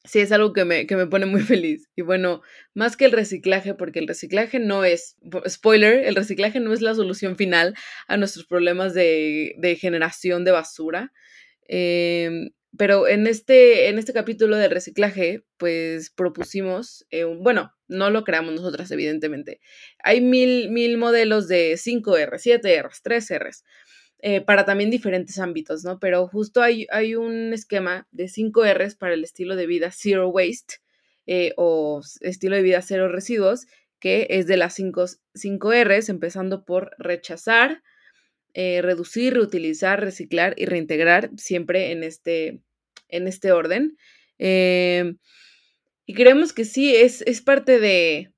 sí 0.07 0.21
es 0.21 0.33
algo 0.33 0.53
que 0.53 0.65
me, 0.65 0.87
pone 1.07 1.27
muy 1.27 1.41
feliz. 1.43 1.89
Y 1.97 2.03
bueno, 2.03 2.43
más 2.75 2.97
que 2.97 3.05
el 3.05 3.13
reciclaje, 3.13 3.75
porque 3.75 3.99
el 3.99 4.09
reciclaje 4.09 4.59
no 4.59 4.85
es, 4.85 5.17
spoiler, 5.49 6.05
el 6.07 6.15
reciclaje 6.15 6.61
no 6.61 6.73
es 6.73 6.81
la 6.81 6.95
solución 6.95 7.37
final 7.37 7.75
a 8.07 8.17
nuestros 8.17 8.47
problemas 8.47 8.95
de, 8.95 9.79
generación 9.81 10.45
de 10.45 10.53
basura. 10.53 11.13
Em, 11.69 12.51
pero 12.79 13.09
en 13.09 13.27
este, 13.27 13.89
en 13.89 13.99
este 13.99 14.13
capítulo 14.13 14.57
del 14.57 14.71
reciclaje, 14.71 15.45
pues 15.57 16.11
propusimos, 16.11 17.07
eh, 17.11 17.25
bueno, 17.25 17.73
no 17.89 18.11
lo 18.11 18.25
creamos 18.25 18.55
nosotras, 18.55 18.91
evidentemente. 18.91 19.61
Hay 20.03 20.21
mil, 20.21 20.71
mil 20.71 20.99
modelos 20.99 21.49
de 21.49 21.75
5R, 21.75 22.39
7R, 22.39 22.91
3Rs. 23.03 23.63
Eh, 24.21 24.41
para 24.41 24.65
también 24.65 24.91
diferentes 24.91 25.39
ámbitos, 25.39 25.85
¿no? 25.85 25.99
Pero 25.99 26.27
justo 26.27 26.63
hay, 26.63 26.87
hay 26.91 27.15
un 27.15 27.53
esquema 27.53 28.09
de 28.13 28.29
5 28.29 28.65
Rs 28.65 28.95
para 28.95 29.13
el 29.13 29.23
estilo 29.23 29.57
de 29.57 29.67
vida 29.67 29.91
Zero 29.93 30.29
Waste 30.31 30.77
eh, 31.27 31.53
o 31.57 32.01
estilo 32.21 32.57
de 32.57 32.63
vida 32.63 32.81
cero 32.83 33.09
residuos, 33.09 33.67
que 34.01 34.27
es 34.31 34.47
de 34.47 34.57
las 34.57 34.75
5, 34.75 35.07
5 35.35 35.73
Rs, 35.85 36.09
empezando 36.09 36.65
por 36.65 36.93
rechazar, 36.99 37.83
eh, 38.55 38.81
reducir, 38.81 39.35
reutilizar, 39.35 40.01
reciclar 40.01 40.55
y 40.57 40.67
reintegrar, 40.67 41.31
siempre 41.37 41.91
en 41.91 42.05
este, 42.05 42.61
en 43.09 43.29
este 43.29 43.53
orden. 43.53 43.99
y 44.39 46.15
creemos 46.15 46.53
que 46.53 46.65
sí, 46.65 46.95
es, 46.95 47.23
es 47.23 47.43
parte 47.43 47.81
de, 47.81 48.33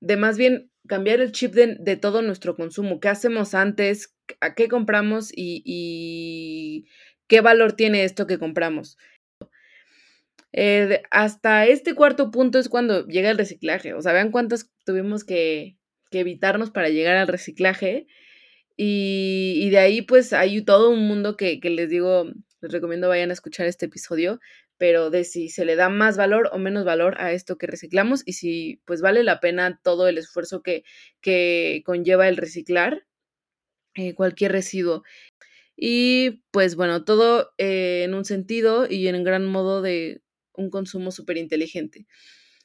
de 0.00 0.16
más 0.16 0.36
bien 0.36 0.70
cambiar 0.86 1.20
el 1.20 1.32
chip 1.32 1.54
de, 1.54 1.96
todo 1.96 2.20
nuestro 2.20 2.56
consumo. 2.56 3.00
¿Qué 3.00 3.08
hacemos 3.08 3.54
antes? 3.54 4.12
¿A 4.40 4.54
qué 4.54 4.68
compramos? 4.68 5.30
Y, 5.34 6.86
qué 7.28 7.40
valor 7.40 7.72
tiene 7.72 8.04
esto 8.04 8.26
que 8.26 8.38
compramos. 8.38 8.98
Eh, 10.52 11.02
hasta 11.10 11.66
este 11.66 11.94
cuarto 11.94 12.30
punto 12.32 12.58
es 12.58 12.68
cuando 12.68 13.06
llega 13.06 13.30
el 13.30 13.38
reciclaje. 13.38 13.94
O 13.94 14.02
sea, 14.02 14.12
vean 14.12 14.32
cuántas 14.32 14.70
tuvimos 14.84 15.24
que, 15.24 15.76
evitarnos 16.12 16.70
para 16.70 16.88
llegar 16.88 17.16
al 17.16 17.28
reciclaje. 17.28 18.06
Y, 18.76 19.68
de 19.70 19.78
ahí 19.78 20.02
pues 20.02 20.32
hay 20.32 20.62
todo 20.62 20.90
un 20.90 21.06
mundo 21.06 21.36
que, 21.36 21.60
les 21.62 21.88
digo, 21.90 22.24
les 22.60 22.72
recomiendo 22.72 23.08
vayan 23.08 23.30
a 23.30 23.34
escuchar 23.34 23.66
este 23.66 23.86
episodio, 23.86 24.40
pero 24.78 25.10
de 25.10 25.24
si 25.24 25.48
se 25.50 25.64
le 25.64 25.76
da 25.76 25.88
más 25.90 26.16
valor 26.16 26.50
o 26.52 26.58
menos 26.58 26.84
valor 26.84 27.16
a 27.20 27.32
esto 27.32 27.58
que 27.58 27.66
reciclamos 27.66 28.22
y 28.26 28.32
si 28.34 28.80
pues 28.86 29.02
vale 29.02 29.22
la 29.24 29.40
pena 29.40 29.80
todo 29.82 30.08
el 30.08 30.18
esfuerzo 30.18 30.62
que 30.62 31.82
conlleva 31.84 32.28
el 32.28 32.36
reciclar 32.38 33.04
eh, 33.94 34.14
cualquier 34.14 34.52
residuo. 34.52 35.02
Y 35.76 36.42
pues 36.50 36.76
bueno, 36.76 37.04
todo 37.04 37.52
eh, 37.58 38.02
en 38.04 38.14
un 38.14 38.24
sentido 38.24 38.86
y 38.88 39.08
en 39.08 39.24
gran 39.24 39.46
modo 39.46 39.82
de 39.82 40.22
un 40.54 40.70
consumo 40.70 41.10
súper 41.10 41.38
inteligente. 41.38 42.06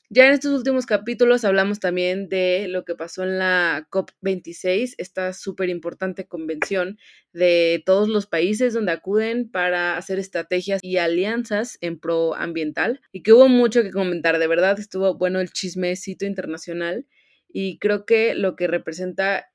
Ya 0.10 0.28
en 0.28 0.34
estos 0.34 0.54
últimos 0.54 0.86
capítulos 0.86 1.46
hablamos 1.46 1.80
también 1.80 2.30
de 2.30 2.68
lo 2.68 2.86
que 2.86 2.94
pasó 2.94 3.24
en 3.24 3.40
la 3.40 3.88
COP26, 3.90 4.94
esta 5.00 5.34
súper 5.34 5.70
importante 5.70 6.28
convención 6.28 7.00
de 7.34 7.82
todos 7.88 8.08
los 8.08 8.28
países 8.28 8.74
donde 8.74 8.92
acuden 8.92 9.50
para 9.50 9.98
hacer 9.98 10.20
estrategias 10.20 10.80
y 10.84 10.98
alianzas 10.98 11.80
en 11.82 12.00
pro 12.00 12.36
ambiental 12.36 13.02
y 13.12 13.24
que 13.24 13.34
hubo 13.34 13.48
mucho 13.48 13.82
que 13.82 13.90
comentar, 13.90 14.38
de 14.38 14.48
verdad 14.48 14.80
estuvo 14.80 15.18
bueno 15.18 15.40
el 15.40 15.50
chismecito 15.52 16.26
internacional 16.26 17.08
y 17.50 17.80
creo 17.80 18.06
que 18.06 18.36
lo 18.36 18.56
que 18.56 18.68
representa 18.68 19.48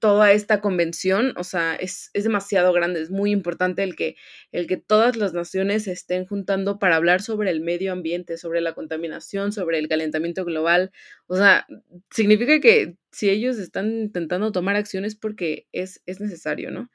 toda 0.00 0.32
esta 0.32 0.60
convención, 0.60 1.32
o 1.36 1.44
sea, 1.44 1.74
es, 1.74 2.10
demasiado 2.12 2.72
grande, 2.72 3.00
es 3.00 3.10
muy 3.10 3.30
importante 3.30 3.82
el 3.82 3.96
que, 3.96 4.16
el 4.52 4.66
que 4.66 4.76
todas 4.76 5.16
las 5.16 5.32
naciones 5.32 5.84
se 5.84 5.92
estén 5.92 6.26
juntando 6.26 6.78
para 6.78 6.96
hablar 6.96 7.22
sobre 7.22 7.50
el 7.50 7.60
medio 7.60 7.92
ambiente, 7.92 8.36
sobre 8.36 8.60
la 8.60 8.74
contaminación, 8.74 9.52
sobre 9.52 9.78
el 9.78 9.88
calentamiento 9.88 10.44
global. 10.44 10.92
O 11.26 11.36
sea, 11.36 11.66
significa 12.10 12.60
que 12.60 12.96
si 13.12 13.30
ellos 13.30 13.58
están 13.58 13.90
intentando 13.98 14.52
tomar 14.52 14.76
acciones 14.76 15.16
porque 15.16 15.66
es, 15.72 16.02
es 16.06 16.20
necesario, 16.20 16.70
¿no? 16.70 16.90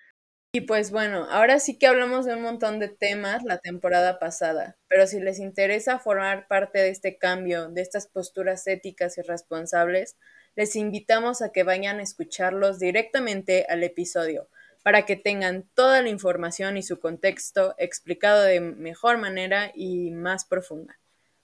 Y 0.55 0.62
pues 0.62 0.91
bueno, 0.91 1.25
ahora 1.31 1.57
sí 1.57 1.79
que 1.79 1.88
hablamos 1.88 2.27
de 2.27 2.35
un 2.35 2.43
montón 2.43 2.77
de 2.77 2.88
temas 2.88 3.41
la 3.43 3.57
temporada 3.57 4.19
pasada, 4.19 4.77
pero 4.88 5.07
si 5.07 5.19
les 5.19 5.39
interesa 5.39 5.97
formar 5.97 6.47
parte 6.47 6.77
de 6.77 6.89
este 6.89 7.17
cambio, 7.17 7.69
de 7.69 7.81
estas 7.81 8.05
posturas 8.05 8.67
éticas 8.67 9.17
y 9.17 9.23
responsables, 9.23 10.15
les 10.55 10.75
invitamos 10.75 11.41
a 11.41 11.51
que 11.51 11.63
vayan 11.63 12.00
a 12.00 12.03
escucharlos 12.03 12.79
directamente 12.79 13.65
al 13.69 13.83
episodio 13.83 14.50
para 14.83 15.05
que 15.05 15.15
tengan 15.15 15.63
toda 15.74 16.01
la 16.01 16.10
información 16.10 16.77
y 16.77 16.83
su 16.83 17.00
contexto 17.00 17.74
explicado 17.77 18.43
de 18.43 18.60
mejor 18.60 19.17
manera 19.17 19.72
y 19.74 20.12
más 20.12 20.45
profunda. 20.45 21.00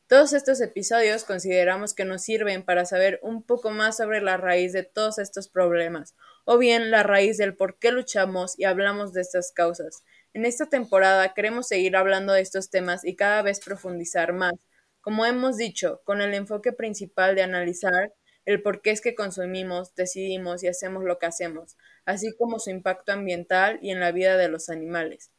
Todos 0.07 0.33
estos 0.33 0.59
episodios 0.59 1.23
consideramos 1.23 1.93
que 1.93 2.03
nos 2.03 2.23
sirven 2.23 2.63
para 2.63 2.83
saber 2.85 3.19
un 3.21 3.43
poco 3.43 3.69
más 3.69 3.95
sobre 3.97 4.21
la 4.21 4.37
raíz 4.37 4.73
de 4.73 4.83
todos 4.83 5.19
estos 5.19 5.47
problemas, 5.47 6.15
o 6.45 6.57
bien 6.57 6.89
la 6.89 7.03
raíz 7.03 7.37
del 7.37 7.55
por 7.55 7.77
qué 7.77 7.91
luchamos 7.91 8.57
y 8.57 8.63
hablamos 8.63 9.13
de 9.13 9.21
estas 9.21 9.51
causas. 9.51 10.03
En 10.33 10.45
esta 10.45 10.65
temporada 10.65 11.33
queremos 11.33 11.67
seguir 11.67 11.95
hablando 11.95 12.33
de 12.33 12.41
estos 12.41 12.71
temas 12.71 13.05
y 13.05 13.15
cada 13.15 13.41
vez 13.41 13.59
profundizar 13.59 14.33
más, 14.33 14.53
como 14.99 15.25
hemos 15.25 15.57
dicho, 15.57 16.01
con 16.03 16.21
el 16.21 16.33
enfoque 16.33 16.73
principal 16.73 17.35
de 17.35 17.43
analizar 17.43 18.11
el 18.49 18.63
por 18.63 18.81
qué 18.81 18.89
es 18.89 18.99
que 18.99 19.13
consumimos, 19.13 19.93
decidimos 19.93 20.63
y 20.63 20.67
hacemos 20.67 21.03
lo 21.03 21.19
que 21.19 21.27
hacemos, 21.27 21.77
así 22.03 22.35
como 22.35 22.57
su 22.57 22.71
impacto 22.71 23.11
ambiental 23.11 23.77
y 23.83 23.91
en 23.91 23.99
la 23.99 24.11
vida 24.11 24.37
de 24.37 24.49
los 24.49 24.69
animales. 24.69 25.29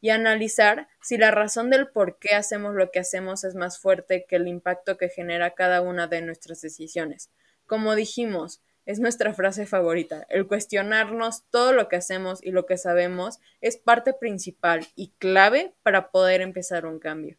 Y 0.00 0.10
analizar 0.10 0.86
si 1.02 1.16
la 1.16 1.32
razón 1.32 1.68
del 1.68 1.88
por 1.88 2.20
qué 2.20 2.36
hacemos 2.36 2.76
lo 2.76 2.92
que 2.92 3.00
hacemos 3.00 3.42
es 3.42 3.56
más 3.56 3.80
fuerte 3.80 4.24
que 4.24 4.36
el 4.36 4.46
impacto 4.46 4.98
que 4.98 5.08
genera 5.08 5.56
cada 5.56 5.80
una 5.80 6.06
de 6.06 6.22
nuestras 6.22 6.60
decisiones. 6.60 7.28
Como 7.66 7.96
dijimos, 7.96 8.62
es 8.86 9.00
nuestra 9.00 9.34
frase 9.34 9.66
favorita. 9.66 10.24
El 10.28 10.46
cuestionarnos 10.46 11.42
todo 11.50 11.72
lo 11.72 11.88
que 11.88 11.96
hacemos 11.96 12.38
y 12.40 12.52
lo 12.52 12.66
que 12.66 12.78
sabemos 12.78 13.40
es 13.60 13.78
parte 13.78 14.12
principal 14.12 14.86
y 14.94 15.08
clave 15.18 15.74
para 15.82 16.12
poder 16.12 16.40
empezar 16.40 16.86
un 16.86 17.00
cambio. 17.00 17.36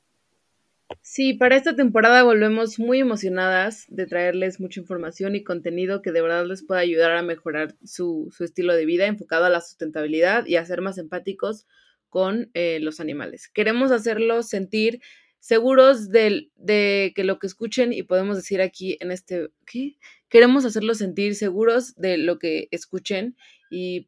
Sí, 1.01 1.33
para 1.33 1.55
esta 1.55 1.75
temporada 1.75 2.23
volvemos 2.23 2.79
muy 2.79 2.99
emocionadas 2.99 3.85
de 3.89 4.05
traerles 4.05 4.59
mucha 4.59 4.79
información 4.79 5.35
y 5.35 5.43
contenido 5.43 6.01
que 6.01 6.11
de 6.11 6.21
verdad 6.21 6.45
les 6.45 6.63
pueda 6.63 6.81
ayudar 6.81 7.11
a 7.11 7.21
mejorar 7.21 7.75
su, 7.83 8.33
estilo 8.39 8.73
de 8.75 8.85
vida 8.85 9.05
enfocado 9.05 9.45
a 9.45 9.49
la 9.49 9.61
sustentabilidad 9.61 10.45
y 10.45 10.55
a 10.55 10.65
ser 10.65 10.81
más 10.81 10.97
empáticos 10.97 11.67
con 12.09 12.49
eh, 12.53 12.79
los 12.81 12.99
animales. 12.99 13.47
Queremos 13.47 13.91
hacerlos 13.91 14.49
sentir 14.49 15.01
seguros 15.39 16.09
de, 16.09 16.49
de, 16.55 17.13
que 17.15 17.23
lo 17.23 17.39
que 17.39 17.47
escuchen 17.47 17.93
y 17.93 18.03
podemos 18.03 18.37
decir 18.37 18.61
aquí 18.61 18.97
en 18.99 19.11
este, 19.11 19.49
¿qué? 19.65 19.97
Queremos 20.29 20.65
hacerlos 20.65 20.99
sentir 20.99 21.35
seguros 21.35 21.95
de 21.95 22.17
lo 22.17 22.37
que 22.37 22.67
escuchen 22.71 23.35
y 23.69 24.07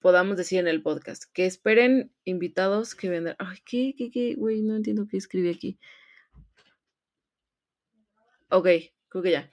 podamos 0.00 0.36
decir 0.36 0.58
en 0.60 0.68
el 0.68 0.82
podcast. 0.82 1.24
Que 1.32 1.46
esperen 1.46 2.12
invitados 2.24 2.94
que 2.94 3.08
vendrán. 3.08 3.36
Ay, 3.38 3.58
¿qué, 3.64 3.94
qué, 3.96 4.10
qué? 4.10 4.34
Güey, 4.34 4.62
no 4.62 4.76
entiendo 4.76 5.06
qué 5.10 5.16
escribí 5.16 5.48
aquí. 5.48 5.78
Ok, 8.50 8.68
creo 9.08 9.22
que 9.22 9.30
ya. 9.30 9.50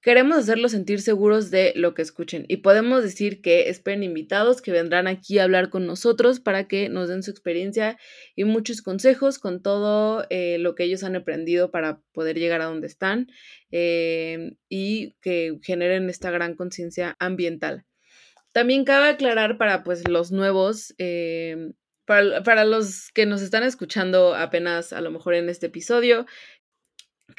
Queremos 0.00 0.38
hacerlos 0.38 0.70
sentir 0.70 1.00
seguros 1.00 1.50
de 1.50 1.72
lo 1.74 1.92
que 1.92 2.02
escuchen 2.02 2.44
y 2.46 2.58
podemos 2.58 3.02
decir 3.02 3.42
que 3.42 3.68
esperen 3.68 4.04
invitados 4.04 4.62
que 4.62 4.70
vendrán 4.70 5.08
aquí 5.08 5.38
a 5.38 5.44
hablar 5.44 5.70
con 5.70 5.86
nosotros 5.86 6.38
para 6.38 6.68
que 6.68 6.88
nos 6.88 7.08
den 7.08 7.24
su 7.24 7.32
experiencia 7.32 7.98
y 8.36 8.44
muchos 8.44 8.80
consejos 8.80 9.40
con 9.40 9.60
todo 9.60 10.24
eh, 10.30 10.58
lo 10.58 10.76
que 10.76 10.84
ellos 10.84 11.02
han 11.02 11.16
aprendido 11.16 11.72
para 11.72 12.00
poder 12.12 12.38
llegar 12.38 12.60
a 12.60 12.66
donde 12.66 12.86
están 12.86 13.26
eh, 13.72 14.52
y 14.68 15.16
que 15.20 15.58
generen 15.62 16.08
esta 16.08 16.30
gran 16.30 16.54
conciencia 16.54 17.16
ambiental. 17.18 17.84
También 18.52 18.84
cabe 18.84 19.08
aclarar 19.08 19.58
para 19.58 19.82
pues 19.82 20.08
los 20.08 20.30
nuevos, 20.30 20.94
eh, 20.98 21.72
para, 22.06 22.44
para 22.44 22.64
los 22.64 23.10
que 23.12 23.26
nos 23.26 23.42
están 23.42 23.64
escuchando 23.64 24.36
apenas 24.36 24.92
a 24.92 25.00
lo 25.00 25.10
mejor 25.10 25.34
en 25.34 25.48
este 25.48 25.66
episodio, 25.66 26.24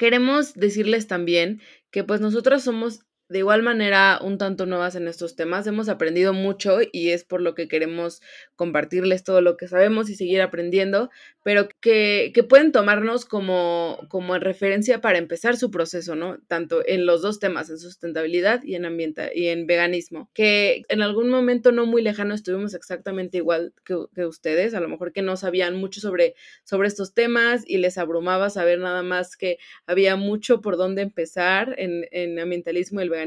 Queremos 0.00 0.54
decirles 0.54 1.08
también 1.08 1.60
que 1.90 2.04
pues 2.04 2.22
nosotros 2.22 2.62
somos 2.62 3.00
de 3.30 3.38
igual 3.38 3.62
manera 3.62 4.18
un 4.20 4.38
tanto 4.38 4.66
nuevas 4.66 4.96
en 4.96 5.06
estos 5.06 5.36
temas. 5.36 5.64
Hemos 5.68 5.88
aprendido 5.88 6.32
mucho 6.32 6.78
y 6.92 7.10
es 7.10 7.22
por 7.22 7.40
lo 7.40 7.54
que 7.54 7.68
queremos 7.68 8.20
compartirles 8.56 9.22
todo 9.22 9.40
lo 9.40 9.56
que 9.56 9.68
sabemos 9.68 10.10
y 10.10 10.16
seguir 10.16 10.42
aprendiendo, 10.42 11.10
pero 11.44 11.68
que, 11.80 12.32
que 12.34 12.42
pueden 12.42 12.72
tomarnos 12.72 13.24
como, 13.24 14.00
como 14.08 14.36
referencia 14.38 15.00
para 15.00 15.18
empezar 15.18 15.56
su 15.56 15.70
proceso, 15.70 16.16
¿no? 16.16 16.38
Tanto 16.48 16.82
en 16.84 17.06
los 17.06 17.22
dos 17.22 17.38
temas, 17.38 17.70
en 17.70 17.78
sustentabilidad 17.78 18.64
y 18.64 18.74
en 18.74 18.84
ambiente 18.84 19.30
y 19.32 19.46
en 19.46 19.68
veganismo, 19.68 20.28
que 20.34 20.82
en 20.88 21.00
algún 21.00 21.30
momento 21.30 21.70
no 21.70 21.86
muy 21.86 22.02
lejano 22.02 22.34
estuvimos 22.34 22.74
exactamente 22.74 23.38
igual 23.38 23.72
que, 23.84 23.96
que 24.12 24.26
ustedes, 24.26 24.74
a 24.74 24.80
lo 24.80 24.88
mejor 24.88 25.12
que 25.12 25.22
no 25.22 25.36
sabían 25.36 25.76
mucho 25.76 26.00
sobre, 26.00 26.34
sobre 26.64 26.88
estos 26.88 27.14
temas 27.14 27.62
y 27.64 27.78
les 27.78 27.96
abrumaba 27.96 28.50
saber 28.50 28.80
nada 28.80 29.04
más 29.04 29.36
que 29.36 29.58
había 29.86 30.16
mucho 30.16 30.60
por 30.60 30.76
dónde 30.76 31.02
empezar 31.02 31.76
en, 31.78 32.06
en 32.10 32.40
ambientalismo 32.40 32.98
y 32.98 33.04
el 33.04 33.10
veganismo, 33.10 33.19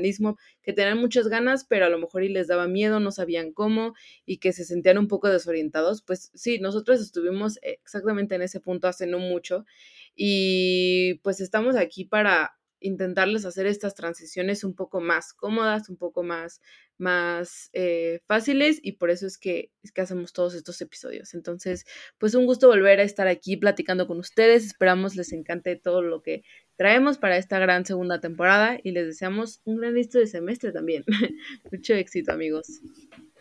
que 0.62 0.74
tenían 0.74 0.98
muchas 0.98 1.28
ganas, 1.28 1.66
pero 1.66 1.86
a 1.86 1.90
lo 1.90 2.00
mejor 2.00 2.24
y 2.24 2.30
les 2.30 2.48
daba 2.48 2.68
miedo, 2.68 3.00
no 3.00 3.12
sabían 3.12 3.52
cómo 3.52 3.94
y 4.26 4.38
que 4.38 4.54
se 4.54 4.66
sentían 4.66 4.98
un 4.98 5.08
poco 5.08 5.30
desorientados. 5.30 6.02
Pues 6.02 6.32
sí, 6.34 6.60
nosotros 6.60 7.02
estuvimos 7.02 7.60
exactamente 7.62 8.36
en 8.36 8.42
ese 8.42 8.60
punto 8.60 8.88
hace 8.88 9.08
no 9.08 9.20
mucho 9.20 9.66
y 10.16 11.16
pues 11.24 11.40
estamos 11.42 11.76
aquí 11.76 12.06
para 12.06 12.58
intentarles 12.84 13.46
hacer 13.46 13.66
estas 13.66 13.96
transiciones 13.96 14.64
un 14.64 14.76
poco 14.76 15.00
más 15.00 15.34
cómodas, 15.34 15.90
un 15.90 15.98
poco 15.98 16.22
más, 16.22 16.62
más 16.98 17.70
eh, 17.74 18.20
fáciles 18.28 18.80
y 18.84 18.94
por 18.94 19.10
eso 19.10 19.26
es 19.26 19.38
que, 19.38 19.72
es 19.82 19.92
que 19.92 20.02
hacemos 20.02 20.34
todos 20.34 20.54
estos 20.54 20.80
episodios. 20.82 21.34
Entonces, 21.34 21.86
pues 22.18 22.36
un 22.36 22.46
gusto 22.46 22.68
volver 22.68 23.00
a 23.00 23.04
estar 23.04 23.28
aquí 23.28 23.58
platicando 23.58 24.06
con 24.06 24.20
ustedes. 24.20 24.66
Esperamos 24.66 25.16
les 25.16 25.32
encante 25.32 25.76
todo 25.78 26.02
lo 26.02 26.22
que 26.22 26.44
traemos 26.76 27.18
para 27.18 27.38
esta 27.38 27.60
gran 27.60 27.86
segunda 27.86 28.20
temporada 28.20 28.80
y 28.84 28.92
les 28.92 29.06
deseamos 29.06 29.62
un 29.66 29.78
gran 29.78 29.92
inicio 29.92 30.20
de 30.20 30.28
semestre 30.28 30.72
también. 30.72 31.04
Mucho 31.72 31.94
éxito, 31.94 32.32
amigos. 32.32 32.82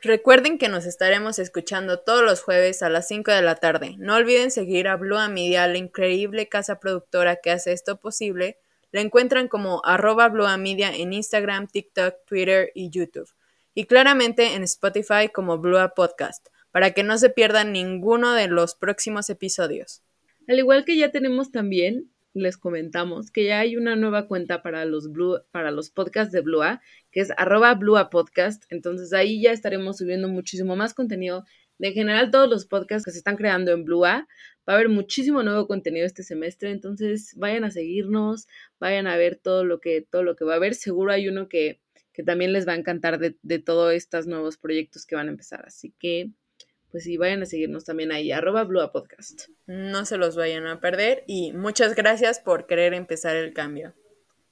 Recuerden 0.03 0.59
que 0.59 0.69
nos 0.69 0.85
estaremos 0.85 1.39
escuchando 1.39 2.01
todos 2.01 2.25
los 2.25 2.43
jueves 2.43 2.83
a 2.83 2.89
las 2.89 3.07
5 3.07 3.31
de 3.31 3.43
la 3.43 3.55
tarde. 3.55 3.95
No 3.99 4.17
olviden 4.17 4.51
seguir 4.51 4.89
a 4.89 4.97
Blue 4.97 5.17
Media, 5.31 5.69
la 5.69 5.79
increíble 5.79 6.49
casa 6.49 6.81
productora 6.81 7.37
que 7.37 7.53
hace 7.53 7.73
esto 7.73 8.01
posible. 8.01 8.59
La 8.91 9.01
encuentran 9.01 9.47
como 9.47 9.81
arroba 9.85 10.29
Blue 10.29 10.49
Media 10.59 10.93
en 10.93 11.13
Instagram, 11.13 11.69
TikTok, 11.69 12.17
Twitter 12.27 12.73
y 12.75 12.91
YouTube. 12.91 13.31
Y 13.75 13.85
claramente 13.85 14.55
en 14.55 14.65
Spotify 14.65 15.29
como 15.33 15.59
Blue 15.59 15.79
Podcast, 15.95 16.49
para 16.73 16.91
que 16.91 17.05
no 17.05 17.17
se 17.17 17.31
pierdan 17.31 17.73
ninguno 17.73 18.33
de 18.33 18.49
los 18.49 18.75
próximos 18.75 19.31
episodios. 19.31 20.03
Al 20.49 20.59
igual 20.59 20.85
que 20.85 20.97
ya 20.97 21.13
tenemos 21.13 21.53
también 21.53 22.12
les 22.35 22.57
comentamos 22.57 23.31
que 23.31 23.45
ya 23.45 23.61
hay 23.61 23.77
una 23.77 23.97
nueva 23.97 24.27
cuenta 24.27 24.63
para 24.63 24.85
los, 24.85 25.11
Blue, 25.11 25.41
para 25.51 25.71
los 25.71 25.91
podcasts 25.91 26.33
de 26.33 26.41
Blua, 26.41 26.81
que 27.11 27.21
es 27.21 27.31
arroba 27.37 27.75
Blua 27.75 28.11
Podcast. 28.11 28.65
Entonces 28.71 29.13
ahí 29.13 29.43
ya 29.43 29.53
estaremos 29.53 29.99
subiendo 29.99 30.29
muchísimo 30.29 30.77
más 30.77 30.95
contenido. 30.95 31.45
De 31.79 31.89
en 31.89 31.95
general, 31.95 32.31
todos 32.31 32.49
los 32.49 32.67
podcasts 32.67 33.05
que 33.05 33.11
se 33.11 33.19
están 33.19 33.37
creando 33.37 33.73
en 33.73 33.85
Blua, 33.85 34.29
va 34.69 34.75
a 34.75 34.77
haber 34.77 34.89
muchísimo 34.89 35.43
nuevo 35.43 35.67
contenido 35.67 36.07
este 36.07 36.23
semestre. 36.23 36.71
Entonces 36.71 37.35
vayan 37.37 37.65
a 37.65 37.71
seguirnos, 37.71 38.47
vayan 38.79 39.07
a 39.07 39.17
ver 39.17 39.37
todo 39.37 39.65
lo 39.65 39.81
que, 39.81 40.03
todo 40.03 40.23
lo 40.23 40.37
que 40.37 40.45
va 40.45 40.55
a 40.55 40.57
haber. 40.57 40.75
Seguro 40.75 41.13
hay 41.13 41.29
uno 41.29 41.49
que, 41.49 41.81
que 42.13 42.23
también 42.23 42.53
les 42.53 42.67
va 42.67 42.73
a 42.73 42.77
encantar 42.77 43.19
de, 43.19 43.37
de 43.43 43.59
todos 43.59 43.93
estos 43.93 44.27
nuevos 44.27 44.59
proyectos 44.59 45.07
que 45.07 45.17
van 45.17 45.29
a 45.29 45.33
empezar. 45.33 45.65
Así 45.67 45.95
que 45.99 46.31
pues 46.93 47.05
sí, 47.05 47.17
vayan 47.17 47.43
a 47.43 47.47
seguirnos 47.47 47.87
también 47.87 48.13
ahí, 48.13 48.31
arroba 48.33 48.65
Blue 48.65 48.93
Podcast. 48.93 49.49
No 49.67 50.05
se 50.05 50.19
los 50.19 50.37
vayan 50.37 50.67
a 50.67 50.79
perder 50.79 51.25
y 51.27 51.55
muchas 51.55 51.95
gracias 51.95 52.39
por 52.39 52.67
querer 52.67 52.93
empezar 52.93 53.35
el 53.35 53.55
cambio. 53.55 53.95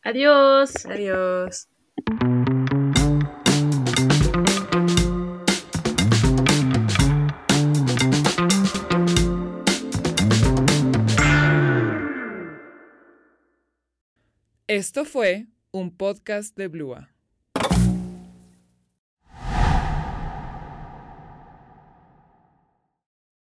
Adiós. 0.02 0.86
Adiós. 0.86 1.68
Esto 14.66 15.04
fue 15.04 15.48
un 15.72 15.94
podcast 15.94 16.56
de 16.56 16.68
Blua. 16.68 17.10